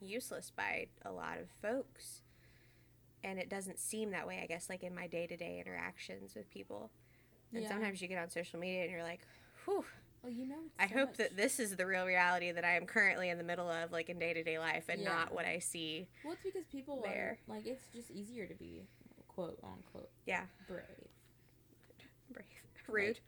useless 0.00 0.52
by 0.54 0.86
a 1.04 1.10
lot 1.10 1.38
of 1.38 1.48
folks. 1.62 2.20
And 3.24 3.38
it 3.38 3.48
doesn't 3.48 3.78
seem 3.78 4.10
that 4.10 4.26
way, 4.28 4.40
I 4.42 4.46
guess, 4.46 4.68
like 4.68 4.82
in 4.82 4.94
my 4.94 5.06
day 5.06 5.26
to 5.26 5.36
day 5.36 5.58
interactions 5.58 6.34
with 6.34 6.48
people. 6.50 6.90
And 7.52 7.62
Yeah. 7.62 7.68
sometimes 7.70 8.00
you 8.02 8.08
get 8.08 8.18
on 8.22 8.28
social 8.30 8.60
media 8.60 8.82
and 8.82 8.90
you're 8.90 9.02
like, 9.02 9.22
whew, 9.64 9.84
Oh, 10.24 10.28
you 10.28 10.46
know. 10.46 10.60
I 10.78 10.86
so 10.88 10.94
hope 10.94 11.08
much- 11.10 11.16
that 11.18 11.36
this 11.36 11.58
is 11.60 11.76
the 11.76 11.86
real 11.86 12.04
reality 12.04 12.50
that 12.52 12.64
I 12.64 12.76
am 12.76 12.84
currently 12.84 13.28
in 13.30 13.38
the 13.38 13.44
middle 13.44 13.68
of, 13.70 13.90
like 13.92 14.08
in 14.10 14.18
day 14.18 14.32
to 14.34 14.42
day 14.42 14.58
life, 14.58 14.84
and 14.88 15.00
Yeah. 15.02 15.08
not 15.08 15.32
what 15.32 15.44
I 15.46 15.60
see. 15.60 16.08
Well, 16.24 16.32
it's 16.34 16.42
because 16.42 16.64
people 16.66 17.00
there. 17.02 17.38
are 17.48 17.54
like 17.54 17.64
it's 17.66 17.86
just 17.92 18.10
easier 18.10 18.46
to 18.46 18.54
be 18.54 18.86
quote 19.28 19.58
unquote 19.62 20.10
Yeah. 20.26 20.46
brave. 20.66 20.84
Brave. 22.30 22.46
Rude. 22.88 23.20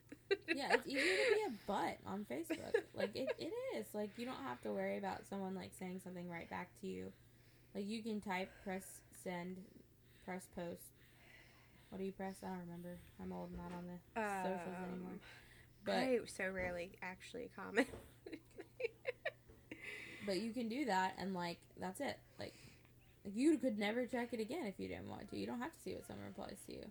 Yeah, 0.54 0.68
it's 0.72 0.86
easier 0.86 1.02
to 1.02 1.34
be 1.34 1.40
a 1.46 1.50
butt 1.66 1.98
on 2.06 2.26
Facebook. 2.30 2.74
Like 2.94 3.16
it, 3.16 3.28
it 3.38 3.52
is. 3.76 3.86
Like 3.94 4.10
you 4.16 4.26
don't 4.26 4.42
have 4.46 4.60
to 4.62 4.70
worry 4.70 4.98
about 4.98 5.26
someone 5.28 5.54
like 5.54 5.72
saying 5.78 6.00
something 6.04 6.28
right 6.28 6.48
back 6.50 6.68
to 6.80 6.86
you. 6.86 7.12
Like 7.74 7.88
you 7.88 8.02
can 8.02 8.20
type, 8.20 8.50
press 8.62 8.84
send, 9.24 9.56
press 10.24 10.46
post. 10.54 10.82
What 11.90 11.98
do 11.98 12.04
you 12.04 12.12
press? 12.12 12.36
I 12.42 12.48
don't 12.48 12.60
remember. 12.60 12.98
I'm 13.22 13.32
old, 13.32 13.50
not 13.56 13.72
on 13.76 13.84
the 13.86 13.98
socials 14.20 14.60
anymore. 14.90 15.12
Um, 15.12 15.20
But 15.84 15.94
I 15.94 16.18
so 16.26 16.50
rarely 16.50 16.92
actually 17.02 17.50
comment. 17.56 17.88
but 20.26 20.40
you 20.40 20.52
can 20.52 20.68
do 20.68 20.84
that, 20.84 21.14
and 21.18 21.32
like 21.32 21.58
that's 21.80 22.00
it. 22.00 22.18
Like 22.38 22.52
like, 23.28 23.36
you 23.36 23.58
could 23.58 23.78
never 23.78 24.06
check 24.06 24.32
it 24.32 24.40
again 24.40 24.66
if 24.66 24.74
you 24.78 24.88
didn't 24.88 25.08
want 25.08 25.30
to. 25.30 25.38
You 25.38 25.46
don't 25.46 25.60
have 25.60 25.72
to 25.72 25.80
see 25.80 25.94
what 25.94 26.06
someone 26.06 26.26
replies 26.26 26.58
to 26.66 26.72
you. 26.72 26.84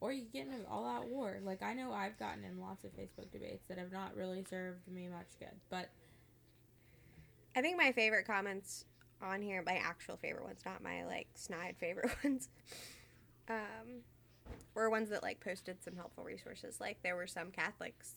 Or 0.00 0.12
you 0.12 0.24
get 0.32 0.46
in 0.46 0.52
an 0.52 0.66
all 0.70 0.86
out 0.86 1.08
war. 1.08 1.38
Like 1.42 1.62
I 1.62 1.72
know 1.74 1.92
I've 1.92 2.18
gotten 2.18 2.44
in 2.44 2.60
lots 2.60 2.84
of 2.84 2.90
Facebook 2.96 3.30
debates 3.32 3.64
that 3.68 3.78
have 3.78 3.92
not 3.92 4.14
really 4.14 4.44
served 4.48 4.86
me 4.88 5.08
much 5.08 5.28
good. 5.38 5.54
But 5.70 5.88
I 7.56 7.62
think 7.62 7.78
my 7.78 7.92
favorite 7.92 8.26
comments 8.26 8.84
on 9.22 9.40
here, 9.40 9.62
my 9.64 9.76
actual 9.76 10.16
favorite 10.18 10.44
ones, 10.44 10.60
not 10.66 10.82
my 10.82 11.04
like 11.06 11.28
snide 11.34 11.76
favorite 11.80 12.10
ones, 12.24 12.50
um, 13.48 14.02
were 14.74 14.90
ones 14.90 15.08
that 15.10 15.22
like 15.22 15.40
posted 15.40 15.82
some 15.82 15.96
helpful 15.96 16.24
resources. 16.24 16.78
Like 16.80 16.98
there 17.02 17.16
were 17.16 17.26
some 17.26 17.50
Catholics 17.50 18.12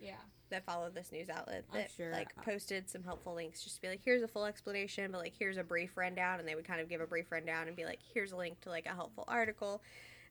Yeah. 0.00 0.16
that 0.50 0.66
follow 0.66 0.90
this 0.90 1.10
news 1.12 1.30
outlet 1.30 1.64
that 1.72 1.90
sure. 1.96 2.12
like 2.12 2.28
posted 2.44 2.90
some 2.90 3.02
helpful 3.02 3.34
links 3.34 3.62
just 3.64 3.76
to 3.76 3.82
be 3.82 3.88
like 3.88 4.00
here's 4.04 4.22
a 4.22 4.28
full 4.28 4.44
explanation 4.44 5.10
but 5.12 5.18
like 5.22 5.32
here's 5.38 5.56
a 5.56 5.64
brief 5.64 5.96
rundown 5.96 6.38
and 6.40 6.46
they 6.46 6.54
would 6.54 6.66
kind 6.66 6.80
of 6.82 6.88
give 6.90 7.00
a 7.00 7.06
brief 7.06 7.32
rundown 7.32 7.68
and 7.68 7.76
be 7.76 7.84
like 7.86 8.00
here's 8.12 8.32
a 8.32 8.36
link 8.36 8.60
to 8.60 8.68
like 8.68 8.84
a 8.84 8.90
helpful 8.94 9.24
article 9.28 9.80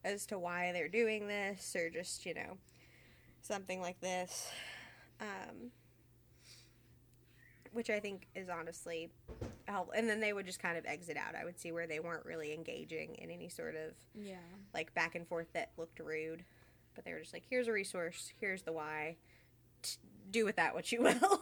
as 0.03 0.25
to 0.27 0.39
why 0.39 0.72
they're 0.72 0.88
doing 0.88 1.27
this 1.27 1.75
or 1.75 1.89
just 1.89 2.25
you 2.25 2.34
know 2.34 2.58
something 3.41 3.81
like 3.81 4.00
this. 4.01 4.50
Um, 5.20 5.72
which 7.74 7.89
i 7.89 8.00
think 8.01 8.27
is 8.36 8.50
honestly 8.50 9.10
helpful 9.67 9.93
and 9.96 10.10
then 10.10 10.20
they 10.20 10.34
would 10.34 10.46
just 10.46 10.60
kind 10.62 10.77
of 10.77 10.86
exit 10.86 11.15
out 11.15 11.36
i 11.39 11.46
would 11.46 11.58
see 11.58 11.72
where 11.72 11.88
they 11.88 12.00
weren't 12.01 12.25
really 12.25 12.53
engaging 12.53 13.15
in 13.15 13.31
any 13.31 13.48
sort 13.48 13.75
of 13.75 13.93
Yeah. 14.13 14.36
like 14.74 14.93
back 14.93 15.15
and 15.15 15.25
forth 15.27 15.48
that 15.53 15.70
looked 15.77 16.00
rude. 16.00 16.43
But 16.96 17.05
they 17.05 17.13
were 17.13 17.22
just 17.22 17.31
like 17.31 17.43
here's 17.50 17.70
a 17.70 17.72
resource 17.72 18.34
here's 18.41 18.63
the 18.63 18.74
why. 18.74 19.15
T- 19.81 19.98
do 20.31 20.43
with 20.43 20.58
that 20.58 20.74
what 20.74 20.91
you 20.91 21.01
will. 21.03 21.41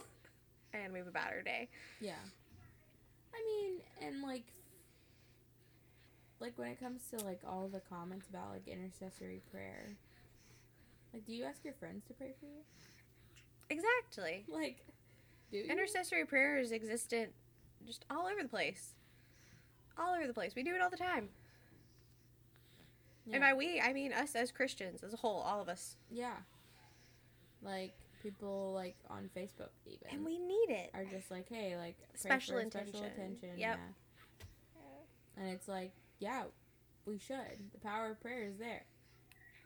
And 0.72 0.94
move 0.94 1.08
about 1.08 1.32
our 1.32 1.42
day. 1.42 1.70
Yeah. 2.00 2.14
I 3.34 3.44
mean, 3.44 3.80
and 4.04 4.22
like, 4.22 4.44
like 6.40 6.58
when 6.58 6.70
it 6.70 6.80
comes 6.80 7.02
to 7.12 7.24
like 7.26 7.42
all 7.48 7.68
the 7.68 7.82
comments 7.82 8.28
about 8.30 8.52
like 8.52 8.68
intercessory 8.68 9.42
prayer, 9.52 9.98
like, 11.14 11.26
do 11.26 11.34
you 11.34 11.44
ask 11.44 11.64
your 11.64 11.74
friends 11.74 12.06
to 12.08 12.14
pray 12.14 12.34
for 12.40 12.46
you? 12.46 12.62
exactly 13.70 14.46
Like, 14.48 14.86
do 15.52 15.58
you? 15.58 15.64
intercessory 15.66 16.26
prayer 16.26 16.58
is 16.58 16.72
existent 16.72 17.32
just 17.86 18.04
all 18.10 18.26
over 18.26 18.42
the 18.42 18.50
place 18.50 18.94
all 19.98 20.16
over 20.16 20.26
the 20.26 20.34
place 20.34 20.54
we 20.56 20.64
do 20.64 20.74
it 20.74 20.82
all 20.82 20.90
the 20.90 20.98
time 20.98 21.30
yeah. 23.26 23.36
and 23.36 23.44
by 23.44 23.54
we 23.54 23.80
i 23.80 23.94
mean 23.94 24.12
us 24.12 24.34
as 24.36 24.52
christians 24.52 25.04
as 25.04 25.14
a 25.14 25.18
whole 25.18 25.42
all 25.42 25.62
of 25.62 25.70
us 25.70 25.98
yeah. 26.10 26.34
Like 27.62 27.94
people 28.24 28.72
like 28.74 28.96
on 29.10 29.30
Facebook 29.36 29.70
even 29.86 30.08
and 30.12 30.26
we 30.26 30.38
need 30.38 30.70
it 30.70 30.92
are 30.94 31.06
just 31.06 31.30
like, 31.30 31.48
hey, 31.50 31.76
like 31.78 31.98
Special 32.16 32.56
for 32.56 32.62
intention. 32.62 32.94
special 32.94 33.08
attention. 33.14 33.50
Yep. 33.58 33.80
Yeah. 33.80 35.42
And 35.42 35.50
it's 35.50 35.68
like, 35.68 35.92
yeah, 36.20 36.44
we 37.06 37.18
should. 37.18 37.72
The 37.74 37.80
power 37.80 38.12
of 38.12 38.22
prayer 38.22 38.44
is 38.44 38.58
there. 38.58 38.86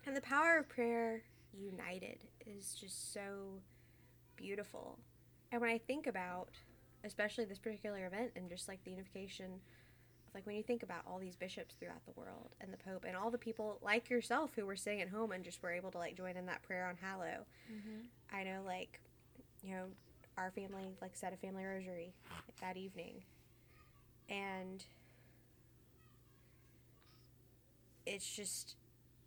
And 0.06 0.16
the 0.16 0.22
power 0.22 0.58
of 0.58 0.70
prayer 0.70 1.24
united 1.54 2.20
is 2.46 2.76
just 2.80 3.14
so 3.14 3.62
beautiful. 4.36 5.00
And 5.52 5.62
when 5.62 5.70
I 5.70 5.78
think 5.78 6.08
about, 6.08 6.50
especially 7.04 7.46
this 7.46 7.60
particular 7.60 8.06
event 8.06 8.32
and 8.36 8.50
just 8.50 8.68
like 8.68 8.84
the 8.84 8.92
unification, 8.92 9.60
like 10.34 10.46
when 10.46 10.56
you 10.56 10.64
think 10.64 10.84
about 10.84 11.02
all 11.08 11.20
these 11.20 11.36
bishops 11.36 11.76
throughout 11.76 12.04
the 12.06 12.20
world 12.20 12.50
and 12.60 12.74
the 12.74 12.78
Pope 12.78 13.06
and 13.08 13.16
all 13.16 13.30
the 13.30 13.38
people 13.38 13.78
like 13.82 14.10
yourself 14.10 14.52
who 14.56 14.66
were 14.66 14.76
staying 14.76 15.02
at 15.02 15.10
home 15.10 15.32
and 15.32 15.44
just 15.44 15.62
were 15.62 15.72
able 15.72 15.92
to 15.92 15.98
like 15.98 16.16
join 16.16 16.36
in 16.36 16.46
that 16.48 16.64
prayer 16.64 16.88
on 16.88 16.96
Hallow. 17.02 17.46
Mm-hmm. 17.72 18.36
I 18.36 18.44
know 18.44 18.62
like, 18.66 19.00
you 19.64 19.72
know, 19.72 19.86
our 20.38 20.52
family 20.52 20.96
like 21.02 21.16
said 21.16 21.34
a 21.34 21.38
family 21.38 21.64
rosary 21.64 22.14
that 22.62 22.78
evening. 22.78 23.22
And 24.30 24.84
it's 28.06 28.36
just 28.36 28.76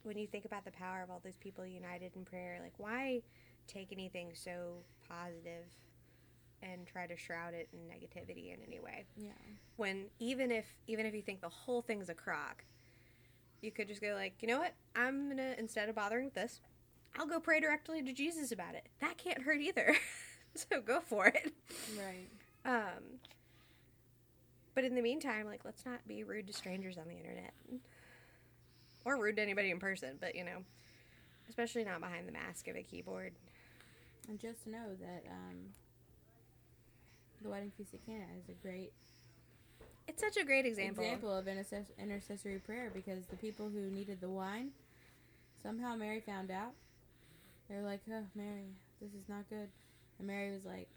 when 0.03 0.19
you 0.19 0.27
think 0.27 0.45
about 0.45 0.65
the 0.65 0.71
power 0.71 1.03
of 1.03 1.11
all 1.11 1.21
those 1.25 1.37
people 1.37 1.67
united 1.67 2.13
in 2.17 2.25
prayer, 2.25 2.59
like 2.63 2.75
why 2.79 3.23
take 3.67 3.89
anything 3.93 4.31
so 4.35 4.79
positive 5.09 5.65
and 6.63 6.87
try 6.87 7.07
to 7.07 7.17
shroud 7.17 7.55
it 7.55 7.69
in 7.73 7.81
negativity 7.81 8.55
in 8.55 8.61
any 8.67 8.81
way? 8.81 9.05
Yeah. 9.17 9.31
When 9.77 10.07
even 10.19 10.51
if 10.51 10.67
even 10.87 11.07
if 11.07 11.15
you 11.15 11.23
think 11.23 11.41
the 11.41 11.49
whole 11.49 11.83
thing's 11.83 12.09
a 12.09 12.15
crock, 12.15 12.65
you 13.61 13.71
could 13.71 13.89
just 13.89 14.01
go 14.01 14.15
like, 14.15 14.35
you 14.41 14.49
know 14.49 14.59
what? 14.59 14.75
I'm 14.95 15.29
gonna 15.29 15.55
instead 15.59 15.89
of 15.89 15.95
bothering 15.95 16.27
with 16.27 16.35
this, 16.35 16.61
I'll 17.19 17.27
go 17.27 17.41
pray 17.41 17.61
directly 17.61 18.03
to 18.03 18.13
Jesus 18.13 18.53
about 18.53 18.75
it. 18.75 18.87
That 19.01 19.19
can't 19.19 19.43
hurt 19.43 19.61
either. 19.61 19.97
so 20.55 20.81
go 20.81 21.01
for 21.01 21.27
it. 21.27 21.53
Right. 21.99 22.29
Um, 22.65 23.21
but 24.75 24.85
in 24.85 24.95
the 24.95 25.03
meantime, 25.03 25.47
like, 25.47 25.65
let's 25.65 25.87
not 25.87 26.07
be 26.07 26.23
rude 26.23 26.47
to 26.49 26.53
strangers 26.53 26.99
on 26.99 27.09
the 27.09 27.17
internet. 27.17 27.55
Or 29.07 29.17
rude 29.23 29.37
to 29.37 29.43
anybody 29.43 29.71
in 29.71 29.79
person, 29.79 30.19
but 30.21 30.35
you 30.35 30.43
know, 30.45 30.65
especially 31.49 31.85
not 31.85 32.01
behind 32.01 32.27
the 32.27 32.33
mask 32.33 32.67
of 32.67 32.75
a 32.75 32.83
keyboard. 32.83 33.33
And 34.29 34.41
just 34.41 34.67
know 34.67 34.97
that 35.01 35.23
um, 35.31 35.57
the 37.41 37.49
wedding 37.49 37.71
feast 37.79 37.95
at 37.95 38.05
Cana 38.05 38.25
is 38.43 38.49
a 38.49 38.67
great 38.67 38.91
It's 40.09 40.21
such 40.21 40.37
a 40.37 40.45
great 40.45 40.67
example. 40.67 41.05
example 41.05 41.33
of 41.33 41.45
intercess- 41.47 41.97
intercessory 42.03 42.59
prayer 42.59 42.91
because 42.93 43.27
the 43.27 43.37
people 43.37 43.69
who 43.69 43.89
needed 43.93 44.21
the 44.21 44.29
wine, 44.29 44.71
somehow 45.63 45.95
Mary 45.95 46.19
found 46.21 46.51
out. 46.51 46.73
They 47.69 47.77
were 47.77 47.83
like, 47.83 48.01
"Oh, 48.11 48.25
Mary, 48.35 48.75
this 49.01 49.11
is 49.11 49.29
not 49.29 49.49
good," 49.49 49.69
and 50.19 50.27
Mary 50.27 50.51
was 50.51 50.65
like, 50.65 50.89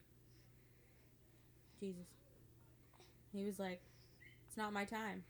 "Jesus." 1.80 2.08
He 3.32 3.46
was 3.46 3.60
like, 3.60 3.82
"It's 4.48 4.58
not 4.58 4.74
my 4.74 4.86
time," 4.86 5.24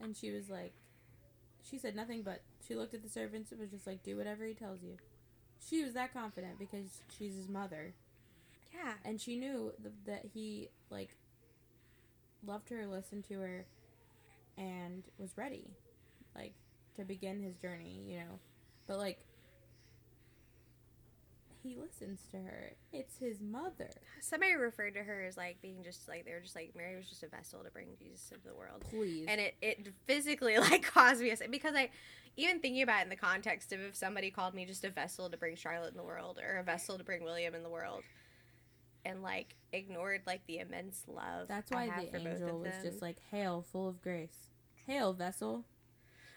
and 0.00 0.16
she 0.16 0.30
was 0.30 0.48
like, 0.48 0.72
she 1.68 1.78
said 1.78 1.96
nothing, 1.96 2.22
but 2.22 2.42
she 2.66 2.74
looked 2.74 2.94
at 2.94 3.02
the 3.02 3.08
servants 3.08 3.50
and 3.52 3.60
was 3.60 3.70
just 3.70 3.86
like, 3.86 4.02
"Do 4.02 4.16
whatever 4.16 4.44
he 4.44 4.54
tells 4.54 4.82
you." 4.82 4.96
She 5.68 5.82
was 5.84 5.94
that 5.94 6.12
confident 6.12 6.58
because 6.58 7.00
she's 7.16 7.34
his 7.36 7.48
mother 7.48 7.94
Yeah. 8.74 8.94
and 9.04 9.20
she 9.20 9.36
knew 9.36 9.72
th- 9.82 9.94
that 10.06 10.26
he 10.34 10.68
like 10.90 11.16
loved 12.46 12.68
her 12.70 12.86
listened 12.86 13.24
to 13.28 13.40
her 13.40 13.64
and 14.58 15.02
was 15.18 15.36
ready 15.36 15.70
like 16.36 16.52
to 16.96 17.04
begin 17.04 17.40
his 17.42 17.56
journey 17.56 18.02
you 18.06 18.18
know 18.18 18.38
but 18.86 18.98
like 18.98 19.18
he 21.64 21.76
listens 21.76 22.20
to 22.30 22.36
her. 22.36 22.72
It's 22.92 23.16
his 23.16 23.40
mother. 23.40 23.90
Somebody 24.20 24.54
referred 24.54 24.94
to 24.94 25.02
her 25.02 25.24
as 25.24 25.36
like 25.36 25.62
being 25.62 25.82
just 25.82 26.06
like 26.06 26.26
they 26.26 26.32
were 26.32 26.40
just 26.40 26.54
like 26.54 26.74
Mary 26.76 26.94
was 26.94 27.08
just 27.08 27.22
a 27.22 27.28
vessel 27.28 27.64
to 27.64 27.70
bring 27.70 27.88
Jesus 27.98 28.30
into 28.30 28.46
the 28.46 28.54
world. 28.54 28.84
please. 28.90 29.24
And 29.26 29.40
it, 29.40 29.54
it 29.62 29.88
physically 30.04 30.58
like 30.70 30.82
caused 30.82 31.22
me 31.22 31.30
a 31.30 31.36
because 31.50 31.74
I 31.74 31.88
even 32.36 32.60
thinking 32.60 32.82
about 32.82 33.00
it 33.00 33.04
in 33.04 33.08
the 33.08 33.16
context 33.16 33.72
of 33.72 33.80
if 33.80 33.96
somebody 33.96 34.30
called 34.30 34.54
me 34.54 34.66
just 34.66 34.84
a 34.84 34.90
vessel 34.90 35.30
to 35.30 35.36
bring 35.38 35.56
Charlotte 35.56 35.92
in 35.92 35.96
the 35.96 36.02
world 36.04 36.38
or 36.38 36.58
a 36.58 36.62
vessel 36.62 36.98
to 36.98 37.04
bring 37.04 37.24
William 37.24 37.54
in 37.54 37.62
the 37.62 37.70
world 37.70 38.02
and 39.06 39.22
like 39.22 39.56
ignored 39.72 40.22
like 40.26 40.42
the 40.46 40.58
immense 40.58 41.02
love 41.06 41.48
that's 41.48 41.72
I 41.72 41.86
why 41.88 42.08
the 42.12 42.16
angel 42.16 42.60
was 42.60 42.74
just 42.82 43.00
like 43.00 43.16
hail 43.30 43.64
full 43.72 43.88
of 43.88 44.02
grace. 44.02 44.50
Hail 44.86 45.14
vessel. 45.14 45.64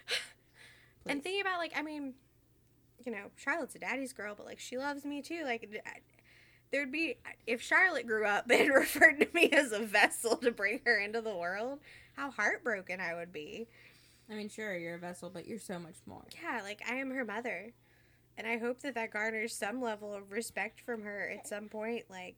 And 1.09 1.23
thinking 1.23 1.41
about 1.41 1.59
like 1.59 1.71
I 1.75 1.83
mean 1.83 2.15
you 3.05 3.11
know 3.11 3.25
Charlotte's 3.35 3.75
a 3.75 3.79
daddy's 3.79 4.13
girl 4.13 4.33
but 4.35 4.45
like 4.45 4.59
she 4.59 4.77
loves 4.77 5.05
me 5.05 5.21
too 5.21 5.43
like 5.43 5.67
I- 5.85 5.99
there'd 6.71 6.91
be 6.91 7.17
if 7.45 7.61
Charlotte 7.61 8.07
grew 8.07 8.25
up 8.25 8.45
and 8.51 8.69
referred 8.73 9.19
to 9.19 9.27
me 9.33 9.49
as 9.51 9.71
a 9.71 9.79
vessel 9.79 10.35
to 10.37 10.51
bring 10.51 10.81
her 10.85 10.99
into 10.99 11.21
the 11.21 11.35
world 11.35 11.79
how 12.15 12.31
heartbroken 12.31 12.99
I 12.99 13.13
would 13.15 13.31
be 13.31 13.67
i 14.29 14.33
mean 14.33 14.49
sure 14.49 14.75
you're 14.75 14.95
a 14.95 14.99
vessel 14.99 15.29
but 15.29 15.47
you're 15.47 15.59
so 15.59 15.79
much 15.79 15.95
more 16.05 16.23
yeah, 16.43 16.61
like 16.63 16.81
I 16.89 16.95
am 16.95 17.11
her 17.11 17.25
mother. 17.25 17.71
And 18.39 18.45
I 18.45 18.59
hope 18.59 18.81
that 18.81 18.93
that 18.93 19.11
garners 19.11 19.55
some 19.55 19.81
level 19.81 20.13
of 20.13 20.31
respect 20.31 20.79
from 20.81 21.01
her 21.01 21.27
at 21.27 21.47
some 21.47 21.69
point. 21.69 22.05
Like, 22.07 22.35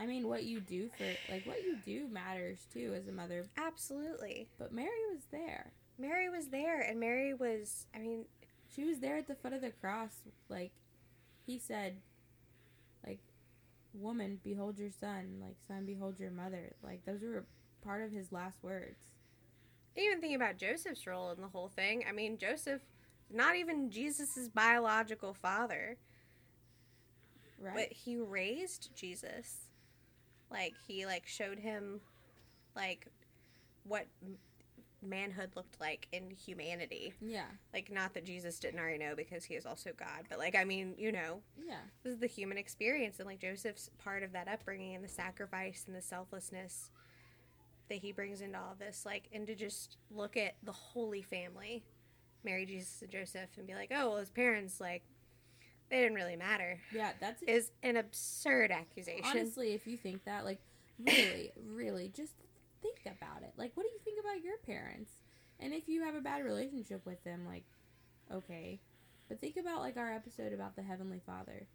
i 0.00 0.06
mean 0.06 0.26
what 0.26 0.42
you 0.42 0.58
do 0.58 0.88
for 0.98 1.04
like 1.30 1.46
what 1.46 1.62
you 1.62 1.76
do 1.84 2.08
matters 2.08 2.66
too 2.72 2.92
as 2.96 3.06
a 3.06 3.12
mother 3.12 3.46
absolutely. 3.56 4.48
but 4.58 4.72
mary 4.72 4.88
was 5.14 5.22
there 5.30 5.70
Mary 5.98 6.28
was 6.28 6.48
there, 6.48 6.80
and 6.80 6.98
Mary 6.98 7.34
was, 7.34 7.86
I 7.94 7.98
mean, 7.98 8.24
She 8.74 8.84
was 8.84 9.00
there 9.00 9.16
at 9.18 9.26
the 9.26 9.34
foot 9.34 9.52
of 9.52 9.60
the 9.60 9.70
cross. 9.70 10.12
Like, 10.48 10.72
he 11.46 11.58
said, 11.58 11.96
like, 13.06 13.18
woman, 13.92 14.40
behold 14.42 14.78
your 14.78 14.90
son. 14.90 15.38
Like, 15.40 15.56
son, 15.68 15.84
behold 15.86 16.18
your 16.18 16.30
mother. 16.30 16.72
Like, 16.82 17.04
those 17.04 17.22
were 17.22 17.44
part 17.84 18.02
of 18.02 18.12
his 18.12 18.32
last 18.32 18.58
words. 18.62 18.96
even 19.96 20.20
thinking 20.20 20.36
about 20.36 20.56
Joseph's 20.56 21.06
role 21.06 21.30
in 21.32 21.40
the 21.40 21.48
whole 21.48 21.68
thing. 21.68 22.04
I 22.08 22.12
mean, 22.12 22.38
Joseph, 22.38 22.80
not 23.30 23.56
even 23.56 23.90
Jesus' 23.90 24.48
biological 24.48 25.34
father, 25.34 25.96
Right? 27.58 27.74
but 27.74 27.92
he 27.92 28.16
raised 28.16 28.90
Jesus. 28.94 29.68
Like, 30.50 30.74
he, 30.86 31.04
like, 31.06 31.26
showed 31.26 31.58
him, 31.58 32.00
like, 32.74 33.08
what 33.84 34.06
manhood 35.02 35.50
looked 35.56 35.80
like 35.80 36.06
in 36.12 36.30
humanity. 36.30 37.12
yeah. 37.20 37.46
Like, 37.74 37.90
not 37.90 38.14
that 38.14 38.24
Jesus 38.24 38.58
didn't 38.58 38.78
already 38.80 38.98
know 38.98 39.14
because 39.16 39.44
he 39.44 39.54
is 39.54 39.66
also 39.66 39.90
God, 39.96 40.24
but, 40.28 40.38
like, 40.38 40.54
I 40.54 40.64
mean, 40.64 40.94
you 40.96 41.10
know, 41.12 41.40
Yeah. 41.58 41.80
this 42.04 42.12
is 42.14 42.18
the 42.20 42.26
human 42.26 42.56
experience 42.58 43.18
and 43.18 43.26
like 43.26 43.40
joseph's 43.40 43.90
part 43.98 44.22
of 44.22 44.32
that 44.32 44.48
upbringing 44.48 44.94
and 44.94 45.04
the 45.04 45.08
sacrifice 45.08 45.84
and 45.86 45.96
the 45.96 46.02
selflessness 46.02 46.90
that 47.88 47.96
he 47.98 48.12
brings 48.12 48.40
into 48.40 48.58
all 48.58 48.74
this 48.78 49.04
like 49.04 49.28
and 49.32 49.46
to 49.46 49.54
just 49.54 49.96
look 50.10 50.36
at 50.36 50.54
the 50.62 50.72
holy 50.72 51.22
family 51.22 51.82
mary 52.44 52.64
jesus 52.64 53.02
and 53.02 53.10
joseph 53.10 53.50
and 53.58 53.66
be 53.66 53.74
like 53.74 53.90
oh 53.94 54.10
well 54.10 54.18
his 54.18 54.30
parents 54.30 54.80
like 54.80 55.02
they 55.90 55.98
didn't 56.00 56.14
really 56.14 56.36
matter 56.36 56.80
Yeah, 56.92 57.12
that's 57.20 57.42
is 57.42 57.70
an 57.82 57.96
absurd 57.96 58.70
accusation 58.70 59.24
honestly, 59.24 59.72
if 59.74 59.86
you 59.86 59.96
think 59.98 60.24
that, 60.24 60.44
like, 60.44 60.58
really, 60.98 61.52
really, 61.68 62.08
just 62.14 62.32
think 62.80 63.00
about 63.04 63.42
it. 63.42 63.52
Like, 63.58 63.72
what 63.74 63.82
do 63.84 63.90
you 63.92 64.00
about 64.22 64.42
your 64.42 64.58
parents? 64.64 65.10
And 65.60 65.72
if 65.72 65.88
you 65.88 66.02
have 66.02 66.14
a 66.14 66.20
bad 66.20 66.44
relationship 66.44 67.04
with 67.04 67.22
them, 67.24 67.46
like, 67.46 67.64
okay. 68.32 68.80
But 69.28 69.40
think 69.40 69.56
about, 69.56 69.80
like, 69.80 69.96
our 69.96 70.12
episode 70.12 70.52
about 70.52 70.76
the 70.76 70.82
Heavenly 70.82 71.20
Father. 71.24 71.66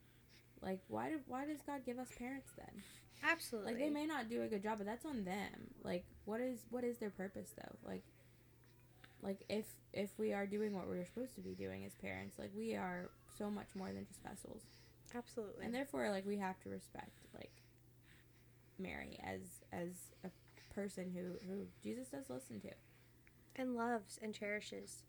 Like 0.62 0.82
why 0.88 1.10
do 1.10 1.20
why 1.28 1.46
does 1.46 1.62
God 1.66 1.86
give 1.86 2.00
us 2.00 2.10
parents 2.18 2.50
then? 2.58 2.84
Absolutely. 3.24 3.74
Like 3.74 3.80
they 3.82 3.90
may 3.90 4.06
not 4.06 4.30
do 4.30 4.44
a 4.44 4.48
good 4.48 4.64
job, 4.64 4.78
but 4.78 4.88
that's 4.88 5.06
on 5.06 5.24
them. 5.24 5.74
Like 5.84 6.06
what 6.26 6.42
is 6.42 6.60
what 6.70 6.84
is 6.84 6.98
their 6.98 7.10
purpose 7.10 7.52
though? 7.56 7.76
Like 7.90 8.04
like 9.22 9.40
if 9.50 9.66
if 9.94 10.10
we 10.18 10.34
are 10.34 10.46
doing 10.46 10.76
what 10.76 10.88
we're 10.88 11.06
supposed 11.06 11.36
to 11.36 11.42
be 11.42 11.54
doing 11.54 11.86
as 11.86 11.94
parents, 11.96 12.38
like 12.40 12.52
we 12.56 12.76
are 12.76 13.10
so 13.38 13.50
much 13.50 13.68
more 13.76 13.92
than 13.92 14.06
just 14.06 14.22
vessels. 14.24 14.62
Absolutely. 15.16 15.66
And 15.66 15.74
therefore 15.74 16.10
like 16.10 16.26
we 16.26 16.38
have 16.38 16.60
to 16.62 16.70
respect 16.70 17.22
like 17.34 17.52
Mary 18.80 19.20
as 19.24 19.42
as 19.72 19.90
a 20.24 20.30
person 20.78 21.12
who 21.14 21.40
who 21.52 21.66
Jesus 21.84 22.08
does 22.10 22.30
listen 22.30 22.60
to. 22.62 22.70
and 23.56 23.76
loves 23.76 24.20
and 24.22 24.34
cherishes. 24.34 25.04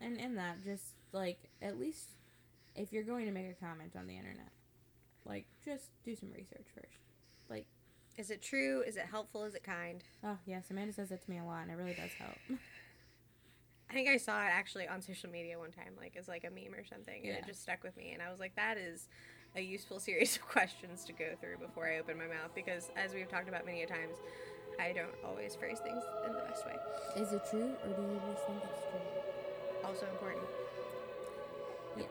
And 0.00 0.16
in 0.16 0.36
that 0.36 0.62
just 0.62 0.94
like 1.12 1.50
at 1.60 1.78
least 1.78 2.10
if 2.76 2.92
you're 2.92 3.02
going 3.02 3.26
to 3.26 3.32
make 3.32 3.50
a 3.50 3.54
comment 3.64 3.92
on 3.98 4.06
the 4.06 4.16
internet, 4.16 4.52
like 5.24 5.46
just 5.64 5.90
do 6.04 6.14
some 6.14 6.30
research 6.30 6.66
first. 6.74 6.98
Like, 7.48 7.66
Is 8.16 8.30
it 8.30 8.40
true? 8.40 8.82
Is 8.86 8.96
it 8.96 9.06
helpful? 9.10 9.42
Is 9.44 9.54
it 9.56 9.64
kind? 9.64 10.04
Oh 10.24 10.38
yes, 10.46 10.70
Amanda 10.70 10.92
says 10.92 11.08
that 11.08 11.24
to 11.24 11.30
me 11.30 11.38
a 11.38 11.44
lot 11.44 11.62
and 11.62 11.70
it 11.72 11.74
really 11.74 11.94
does 11.94 12.12
help. 12.18 12.38
I 13.90 13.92
think 13.92 14.08
I 14.08 14.18
saw 14.18 14.40
it 14.44 14.50
actually 14.52 14.86
on 14.86 15.02
social 15.02 15.28
media 15.30 15.58
one 15.58 15.72
time, 15.72 15.94
like 15.98 16.14
as 16.16 16.28
like 16.28 16.44
a 16.44 16.50
meme 16.50 16.74
or 16.78 16.84
something, 16.84 17.16
and 17.24 17.32
Yeah. 17.32 17.38
it 17.38 17.46
just 17.46 17.60
stuck 17.62 17.82
with 17.82 17.96
me. 17.96 18.12
And 18.12 18.22
I 18.22 18.30
was 18.30 18.38
like, 18.38 18.54
that 18.54 18.78
is 18.78 19.08
a 19.56 19.60
useful 19.60 19.98
series 19.98 20.36
of 20.36 20.42
questions 20.42 21.04
to 21.04 21.12
go 21.12 21.26
through 21.40 21.58
before 21.58 21.86
I 21.88 21.98
open 21.98 22.18
my 22.18 22.26
mouth, 22.26 22.54
because 22.54 22.90
as 22.96 23.14
we've 23.14 23.28
talked 23.28 23.48
about 23.48 23.66
many 23.66 23.82
a 23.82 23.86
times, 23.86 24.16
I 24.78 24.92
don't 24.92 25.14
always 25.26 25.54
phrase 25.54 25.78
things 25.80 26.02
in 26.26 26.32
the 26.32 26.38
best 26.40 26.64
way. 26.66 26.74
Is 27.16 27.32
it 27.32 27.42
true 27.50 27.72
or 27.84 27.88
do 27.88 28.02
you 28.02 28.20
just 28.32 28.46
think 28.46 28.58
it's 28.64 28.80
true? 28.88 29.84
Also 29.84 30.06
important. 30.06 30.44
Yeah. 31.98 32.04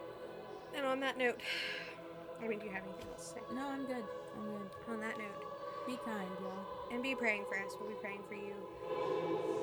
And 0.75 0.85
on 0.85 0.99
that 0.99 1.17
note, 1.17 1.39
I 2.43 2.47
mean, 2.47 2.59
do 2.59 2.65
you 2.65 2.71
have 2.71 2.83
anything 2.83 3.07
else 3.11 3.29
to 3.29 3.33
say? 3.35 3.41
No, 3.53 3.61
I'm 3.67 3.85
good. 3.85 4.03
I'm 4.37 4.45
good. 4.45 4.93
On 4.93 4.99
that 5.01 5.17
note, 5.17 5.43
Be 5.87 5.97
kind, 6.05 6.29
y'all. 6.41 6.65
and 6.91 7.01
be 7.01 7.15
praying 7.15 7.45
for 7.49 7.57
us. 7.57 7.73
We'll 7.79 7.89
be 7.89 7.95
praying 7.95 8.21
for 8.27 8.35
you. 8.35 9.58